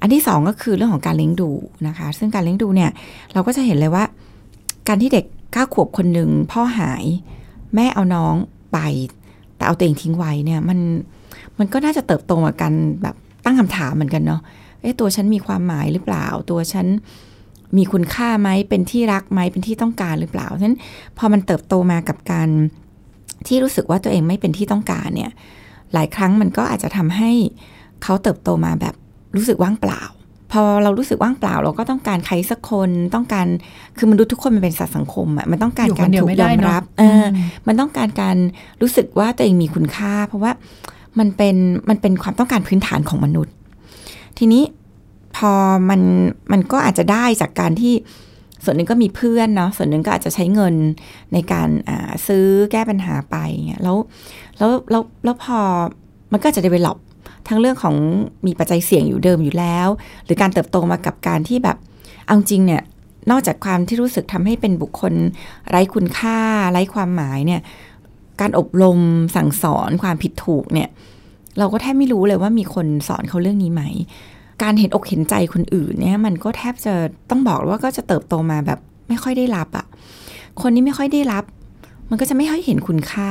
[0.00, 1.50] อันที่สองก็คือเรื่องของการเลี้ยงดู
[1.88, 2.90] นะคะ ซึ่งการเลี้ยงดูเนี่ย
[3.32, 4.04] เราก็จะเห็นเลยว่า
[4.88, 7.04] การที่เด็กก้าขวบคนหนึ่งพ่อหาย
[7.74, 8.34] แม่เอาน้อง
[8.72, 8.78] ไป
[9.56, 10.78] แต่เอาตัวเองทิ้งไว้เนี่ยมัน
[11.58, 14.40] มันก็น่าจะเติบโตมากันแบบตั้งคำถามเหมือนกันเนาะ
[14.80, 16.86] เอ๊ะตัวฉันมีความหมายหรือเปล่า ตัวฉัน
[17.76, 20.78] มีคุณค่าไหมเป็นที่รักไหมเป็นที่ต้องการหรือเปล่าฉะนั้น
[21.18, 22.48] พอมันเติบโตมากับการ
[23.46, 25.30] ที่รู้สึกว่าตัวเองไม่เป็นที่ต้องการเนี่ย
[25.94, 27.30] หลายครั้งมันก็อาจจะทำให้
[28.02, 28.94] เขาเติบโตมาแบบ
[29.36, 30.02] รู้สึกว่างเปล่า
[30.52, 33.46] พอเรารู้สึกว่างเปล่า เราก็ต้องการใครสักคนต้องการ
[33.96, 37.28] คือมนุษย์ทุกคนมันเป็นสัตว์สังคมอะมันต้องการอยู่คการนเดียวถูกไม่ยได้อมเนอะรับเอออม
[37.66, 38.36] มันต้องการการ
[38.82, 40.52] รู้สึกว่าตัวเองมีคุณค่า เพราะว่า
[41.18, 41.56] มันเป็น
[41.88, 43.54] มันเป็นความต้องการพื้นฐานของมนุษย์
[44.38, 44.62] ทีนี้
[45.36, 45.52] พอ
[45.90, 46.00] มัน
[46.52, 47.94] มันก็อาจจะได้จากการที่
[48.64, 50.74] ส่วนหนึ่งก็มีเพื่อนเนาะส่วนหนึ่งก็อาจจะใช้เงิน
[51.32, 53.36] ในการาซื้อแก้ปัญหาไป
[53.68, 53.96] เงี้ยแล้ว
[54.58, 55.58] แล้วแล้วแล้วพอ
[56.32, 56.98] มันก็จะ develop
[57.48, 57.96] ทั้งเรื่องของ
[58.46, 59.88] มีปัจจัยเสี่ยงอยู่เดิมอยู่แล้ว
[60.24, 61.76] หรือการเติบโตมากับการที่แบบ
[62.26, 62.82] เอาจริงเนี่ย
[63.30, 65.14] นอกจากความที่รู้สึกทำให้เป็นบุคคล
[65.68, 66.38] ไร้คุณค่า
[66.72, 67.60] ไร้ความหมายเนี่ย
[68.40, 68.98] การอบรม
[69.36, 70.88] สั่งสอนความผิดถูกเนี่ย
[71.58, 73.82] เราก็แทบไม่รู้เลยว่ามีคนสอนเขาเรื่องนี้ไหม
[74.62, 76.92] การเห็นอกเห็นใจคนอื่นเนี่ยมันก็แทบจะ
[77.30, 79.86] ต้องบอกว่าก็จะเติบโตมาแบบไม่ค่อยได้รับอะ่ะ
[80.60, 81.44] คนนี้ไม่ค่อยได้รับ
[82.10, 83.30] มันก็จะไม่ค่อยเห็นคุณค่า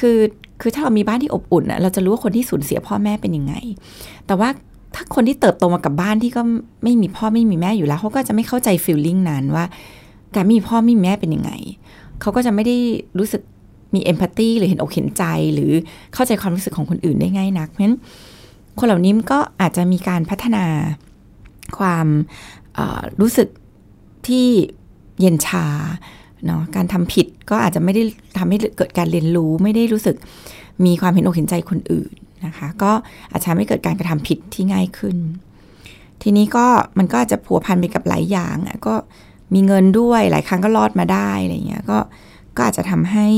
[0.00, 0.16] คือ
[0.60, 3.54] คือถ้าเรามีบ้านที่อบอุ่นอะเราจะรู้ว่าคนที่สูญเสียพ่อแม่เป็นยังไง
[4.26, 4.48] แต่ว่า
[4.94, 6.42] ถ้าคนที่เติบโตมากับบ้านที่ก็
[6.84, 9.64] ไม่มีพ่อไม่มีแม่อยู่แล้วเขาก็จะไม่เข้าใจฟีลลิ่งนั้นว่า
[10.34, 11.52] การไม่มีพ่อไม่มีแม่เป็นยังไง
[12.20, 12.76] เขาก็จะไม่ได้
[13.18, 13.42] รู้สึก
[13.94, 15.72] มีเอมพัตตีหรือเห็นอกเห็นใจหรือ
[16.14, 17.96] เข้าใจความรู้สึกของคนอื่นได้ง่ายนักเพราะฉะนั้น
[18.78, 20.64] คนเหล่านี้ก็อาจจะมีการพัฒนา
[21.78, 22.06] ความ
[23.20, 23.48] รู้สึก
[24.28, 24.48] ที่
[25.20, 25.66] เย็นชา
[26.46, 28.02] เนาะการทำผิดก็อาจจะไม่ได้
[28.38, 30.16] ทำให้เกิดการเรียนรู้ไม่ได้รู้สึก
[30.84, 32.12] มีความเห็นอกเห็นใจคนอื่น
[32.46, 32.92] นะคะ ก็
[33.30, 35.16] อาจจะทำให้เกิดการกระทำผิดที่ง่ายขึ้น
[36.22, 36.66] ทีนี้ก็
[36.98, 38.56] มันก็อาจจะผัวพันไปกับหลายอย่าง
[38.86, 38.94] ก็
[39.54, 41.98] มีเงินด้วยหลายครั้งก็รอดมาได้อะไรเงี้ยก็
[42.56, 43.28] ก็อาจจะทำให้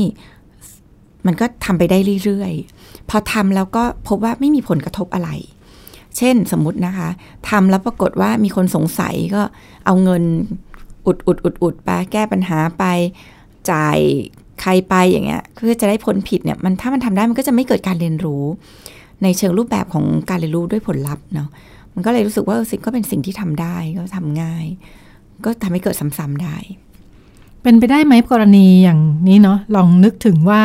[1.25, 2.82] มันก็ทำไปได้เรื่อยๆ
[3.15, 5.29] อทำแล้วก็พบว่าไม่มีผลกระทบอะไร
[6.17, 7.09] เช่นสมมตินะคะ
[7.49, 9.41] ทำแล้วปรากฏว่ามีคนสงสัยก็
[9.85, 10.23] เอาเงิน
[11.05, 12.83] อุดอุดอุดอุดไปแก้ปัญหาไป
[13.71, 13.97] จ่าย
[14.61, 18.43] ใครไปอย่างเงี้ยเพื่อจะได้พ้นผิดเนี่ยมันถ้ามันทำได้มันก็จะไม่เกิดการเรียนรู้
[19.23, 21.49] ในเชิงรูปแบบของการเรียนรู้ด้วยผลลัพธ์เนาะ
[21.93, 24.65] มันก็เลยรู้สึกว่าสิ่งก็เป็นสิ่งที่ทำได้ก็ทำง่าย
[25.45, 26.55] ก็ทำให้เกิดซ้ำๆได้
[27.63, 30.61] เป็นไปได้ไหมกรณีอย่างนี้เนาะลองนึกถึงว่า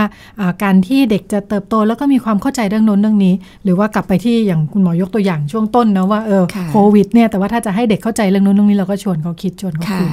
[0.62, 3.34] การที่เด็กจะเติบโตแล้วก็มีความเข้าใจเรื่องโน้นเรื่องนี้
[3.64, 10.09] หรือว่ากลับไปที่อย่างคุณหมอยกตัวอย่างช่วงต้นนะว่าเออโควิดเนี่ยแต่ว่าถ้าจะให้เด็กเข้าใจเรื่องโน้นเรื่องนี้เราก็ชวนเขาคิดชวนเขาคุย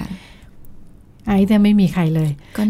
[1.27, 2.29] ไอ้เนี่ยไม่มีใครเลย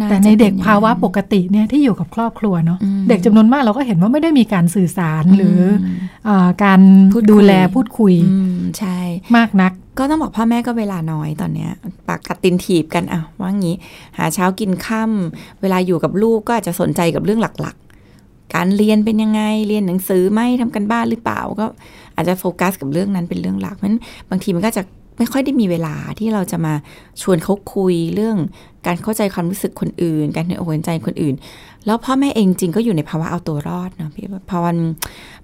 [0.10, 2.80] แต่ในเด็กภาวะปกติเนี่ยที่อยู่กับครอบครัวเนาะ
[3.10, 5.60] เด็กจำนวนมากเราก็เห็นว่าไม่ได้มีการสื่อสารหรือ
[6.28, 6.30] อ
[6.64, 6.80] การ
[7.32, 8.14] ดูแลพูดคุย
[8.80, 9.00] ใช่
[9.38, 11.72] มากนัก ก็ต้องบอกพ่อแม่ก็เวลาน้อยตอนเนี้ย
[12.08, 13.76] ปากกัดตินถีบกันอะว่างี้
[14.18, 21.66] หาเช้ากินค่ำเวลาอยู่กับลูกก็อาจจะสนใจกับเรื่องหลักๆ การเรียนเป็นยังไงเรียนหนังสือไม่ทำกันบ้านหรือเปล่าก็
[22.16, 24.84] อาจจะโฟกัสกับเรื่องนั้นเป็นเรื่องหลักเพราะฉะนั้นบางทีมันก็จะ
[25.18, 26.74] ไม่ค่อยได้มีเวลาที่เราจะมา
[27.22, 28.38] ชวนเขาคุยเรื่อง
[28.86, 31.36] การเข้าใจความรู้สึกคนอื่น การเห็นอกเห็นใจคนอื่น
[31.86, 34.78] แล้วพ่อแม่เองจริงก็อยู่ในภาวะเอาตัวรอดเนาะพี่พอมัน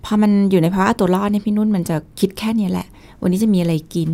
[0.06, 2.88] พอมันอยู่ในภาวะเอาตัวรอดเนี่ยพี่นุ่นมันจะคิดแค่นี้แหละ
[3.22, 4.12] วันนี้จะมีอะไรกิน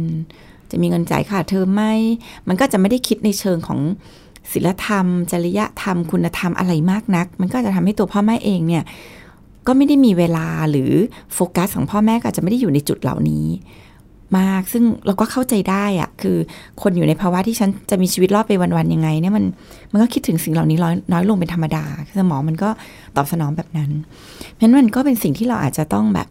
[0.72, 1.84] จะมีเงินจ่ายค่าเทอมไหม
[2.48, 3.80] มันก็จะไม่ได้คิดในเชิงของ
[4.52, 8.84] ศีลธรรม จริยธรรม คุณธรรมอะไรมากนัก มันก็จะทำให้ตัวพ่อแม่เองเนี่ย
[9.68, 10.92] ก็ไม่ได้มีเวลาหรือ
[11.34, 13.46] โฟกัสของพ่อแม่ก็อาจจะไม่ได้อยู่ในจุดเหล่านี้
[14.38, 16.38] มาก ซึ่งเราก็เข้าใจได้อะคือ
[16.82, 19.46] คนอยู่ในภาวะที่ฉันจะมีชีวิตรอดไปวันๆยังไงเนี่ยมัน
[19.92, 21.84] มันก็คิดถึงสิ่งเหล่านี้น้อยน้อยลงเป็นธรรมดา
[22.20, 22.70] สมองมันก็
[23.16, 23.92] ตอบสนองแบบนั้น
[24.54, 26.28] เพราะนั้นมันก็เป็นสิ่งที่เราอาจจะต้องแบบ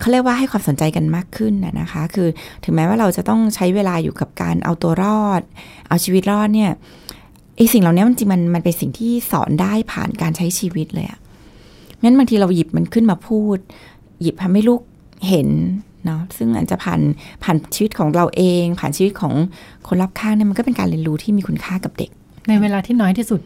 [0.00, 2.28] เขาเรียกว่าให้ความสนใจกันมากขึ้นนะคะ คือ
[2.64, 5.42] ถึงแม้ว่าเราจะต้องใช้เวลาอยู่กับการเอาตัวรอด
[5.88, 6.70] เอาชีวิตรอดเนี่ย
[7.56, 11.18] ไอสิ่งเหล่านี้มันจริงมันมันเป็นสิ่งที่สอนได้ผ่านการใช้ชีวิตเลยอะ
[12.02, 13.58] งั้นบางทีเราหยิบมันขึ้นมาพูด
[14.22, 14.80] หยิบทำให้ลูก
[15.28, 15.48] เห็น
[16.06, 17.00] เนาะซึ่งอาจจะผ่าน
[17.44, 19.32] ผ่านชีวิตของเราเอง ผ่านชีวิตของ
[19.88, 22.10] คนรอบข้างเนี่ยมันก็เป็นการเรียนรู้ที่มีคุณค่ากับเด็ก
[22.48, 23.40] ในเวลาที่น้อยที่สุด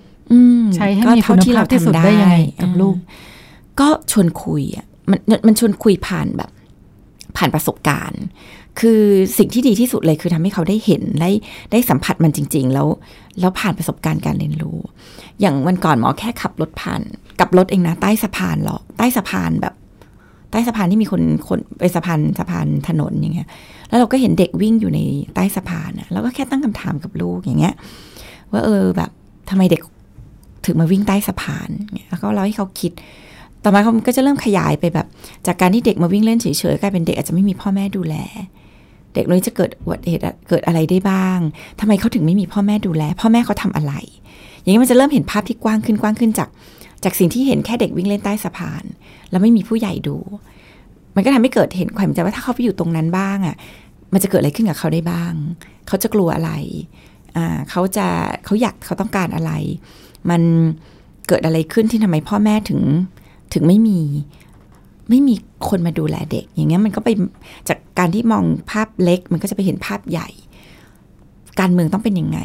[0.76, 2.96] ใช้ให้มีคุณภาพที่สุดได้ยังไงกับลูก
[3.80, 6.50] ก็ชวนคุยอะมันมันชวนคุยผ่านแบบ
[7.36, 8.22] ผ่านประสบการณ์
[8.80, 9.02] คือ
[9.38, 11.30] สิ่งที่ดีที่สุดเลยคือทำให้เขาได้เห็นได้
[11.72, 12.88] ได้สัมผัสมันจริง ๆ แล้ว
[13.40, 14.78] แล้วผ่านประสบการณ์การเรียนรู้
[15.40, 17.00] อย่างวันก่อนหมอแค่ขับรถผ่าน
[17.40, 19.74] กับรถเองนะใต้สะพานหรอใต้สะพานแบบ
[20.50, 23.48] ใต้สะพานที่มีคนคนไปสะพานสะพานถนนอย่างเงี้ย
[23.88, 25.00] แล้วเราก็เห็นเด็กวิ่งอยู่ใน
[25.34, 27.74] ใต้สะพานอะเราก็แค่ตั้งคำถามกับลูกอย่างเงี้ย
[28.52, 29.10] ว่าเออแบบ
[29.50, 29.82] ทำไมเด็ก
[30.66, 31.70] ถึงมาวิ่งใต้สะพาน
[32.08, 32.92] แล้วก็เราให้เขาคิด
[33.64, 35.06] ต่อมาเขาก็จะเริ่มขยายไปแบบ
[35.46, 38.14] จากการที่เด็กมาวิ่งเล่นเฉยๆกลายเป็นเด็กอาจจะไม่มีพ่อแม่ดูแล
[39.14, 41.38] เด็กนี้จะเกิดอุบัติเหตุเกิดอะไรได้บ้าง
[41.80, 43.92] ทำไมเขาถึงไม่มีพ่อแม่ดูแล พ่อแม่เขาทำอะไร
[44.68, 46.48] อย่างนี้มันจะเริ่มเห็นภาพที่กว้างขึ้นกว้างขึ้นจาก
[47.04, 48.84] จากสิ่งที่เห็นแค่เด็กวิ่งเล่นใต้สะพาน
[49.30, 50.16] แล้วไม่มีผู้ใหญ่ดู
[51.14, 53.56] มันก็ทำให้เกิดเห็นความจำว่าถ้าเขาไปอยู่ตรงนั้นบ้างอะ่ะ
[54.12, 55.32] มันจะเกิดอะไรขึ้นกับเขาได้บ้าง
[55.86, 56.50] เขาจะกลัวอะไร
[57.36, 58.06] อ่าเขาจะ
[58.44, 59.52] เขาอยากเขาต้องการอะไร
[60.30, 60.42] มัน
[61.28, 62.80] เกิดอะไรขึ้นที่ทำไมพ่อแม่ถึง
[63.54, 64.00] ถึงไม่มี
[65.08, 65.34] ไม่มี
[65.68, 67.08] คนมาดูแลเด็ก อย่างเงี้ยมันก็ไป
[67.68, 70.28] จากการที่มองภาพเล็ก มันก็จะไปเห็นภาพใหญ่
[71.60, 72.38] การเมืองต้องเป็นยังไง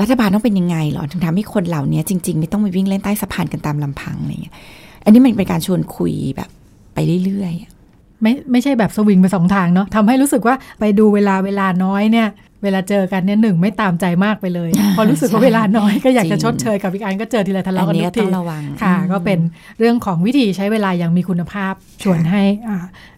[0.00, 4.54] รัฐบาลต้องเป็นยังไงหรอถึงทำให้คนเหล่านี้จริง ๆ ไม่ต้องไปวิ่งเล่นใต้สะพานกันตามลำพังอะไรเงี้ย
[5.04, 6.48] อันนี้มันเป็นการชวนคุยแบบ
[6.94, 12.28] ไปเรื่อยๆไม่ไม่ใช่แบบสวิงไปสองทางเนาะทำให้รู้สึกว่าไปดูเวลาเวลาน้อยเนี่ย
[12.66, 18.26] เวลาเจอกันเนี่ยหนึ่งไม่ตามใจมากไปเลย พอรู้สึกว่าเวลาน้อยก็อยากจะชดเชยกับอีกอันก็เจอทีไรทะเลาะกันทุกที
[18.82, 19.38] ค่ะ ก็เป็น
[19.78, 22.42] เรื่องของวิธีใช้เวลาอย่างมีคุณภาพชวนให้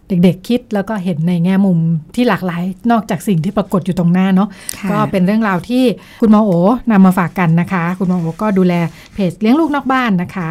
[0.09, 1.79] เด็กๆคิดแล้วก็เห็นในแง่มุม
[2.15, 4.49] ที่หลากหลาย นอกจากสิ่งที่ปรากฏอยู่ตรงหน้าเนาะ
[4.91, 5.83] ก็เป็นเรื่องราวที่
[6.21, 6.51] คุณหมอโอ
[6.91, 8.73] นำมาฝากกันนะคะ คุณหมอโอก็ดูแล
[9.13, 10.49] เพจเลี้ยงลูกนอกบ้านนะคะ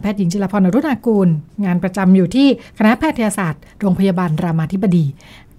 [0.00, 1.28] แพทย์หญิงจิรพรอรุณากูล
[1.64, 2.46] งานประจำอยู่ที่
[2.78, 5.04] คณะแพทยศาสตร์โรงพยาบาลรามาธิบดี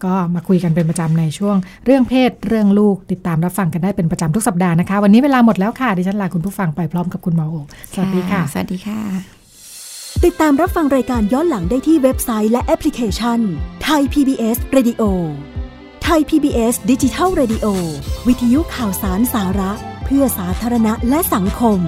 [0.05, 7.55] ก็มาคุยกันเป็นประจำในช่วงเรื่องเพศเรื่องลูกติดตามรับฟังกันได้เป็นประจำทุกสัปดาห์นะคะ วันนี้เวลาหมดแล้วค่ะ ดิฉันลาคุณผู้ฟังไปพร้อมกับคุณหมอโอ
[7.93, 8.99] สวัสดีค่ะ สวัสดีค่ะ
[10.25, 13.39] ติดตามรับฟังรายการย้อนหลังได้ที่เว็บไซต์และแอปพลิเคชัน
[13.83, 15.03] ไทย PBS Radio
[16.03, 17.65] ไทย PBS ดิจิทัล Radio
[18.27, 19.71] วิทยุข่าวสารสาระ
[20.05, 21.79] เพื่อสาธารณะและสังคม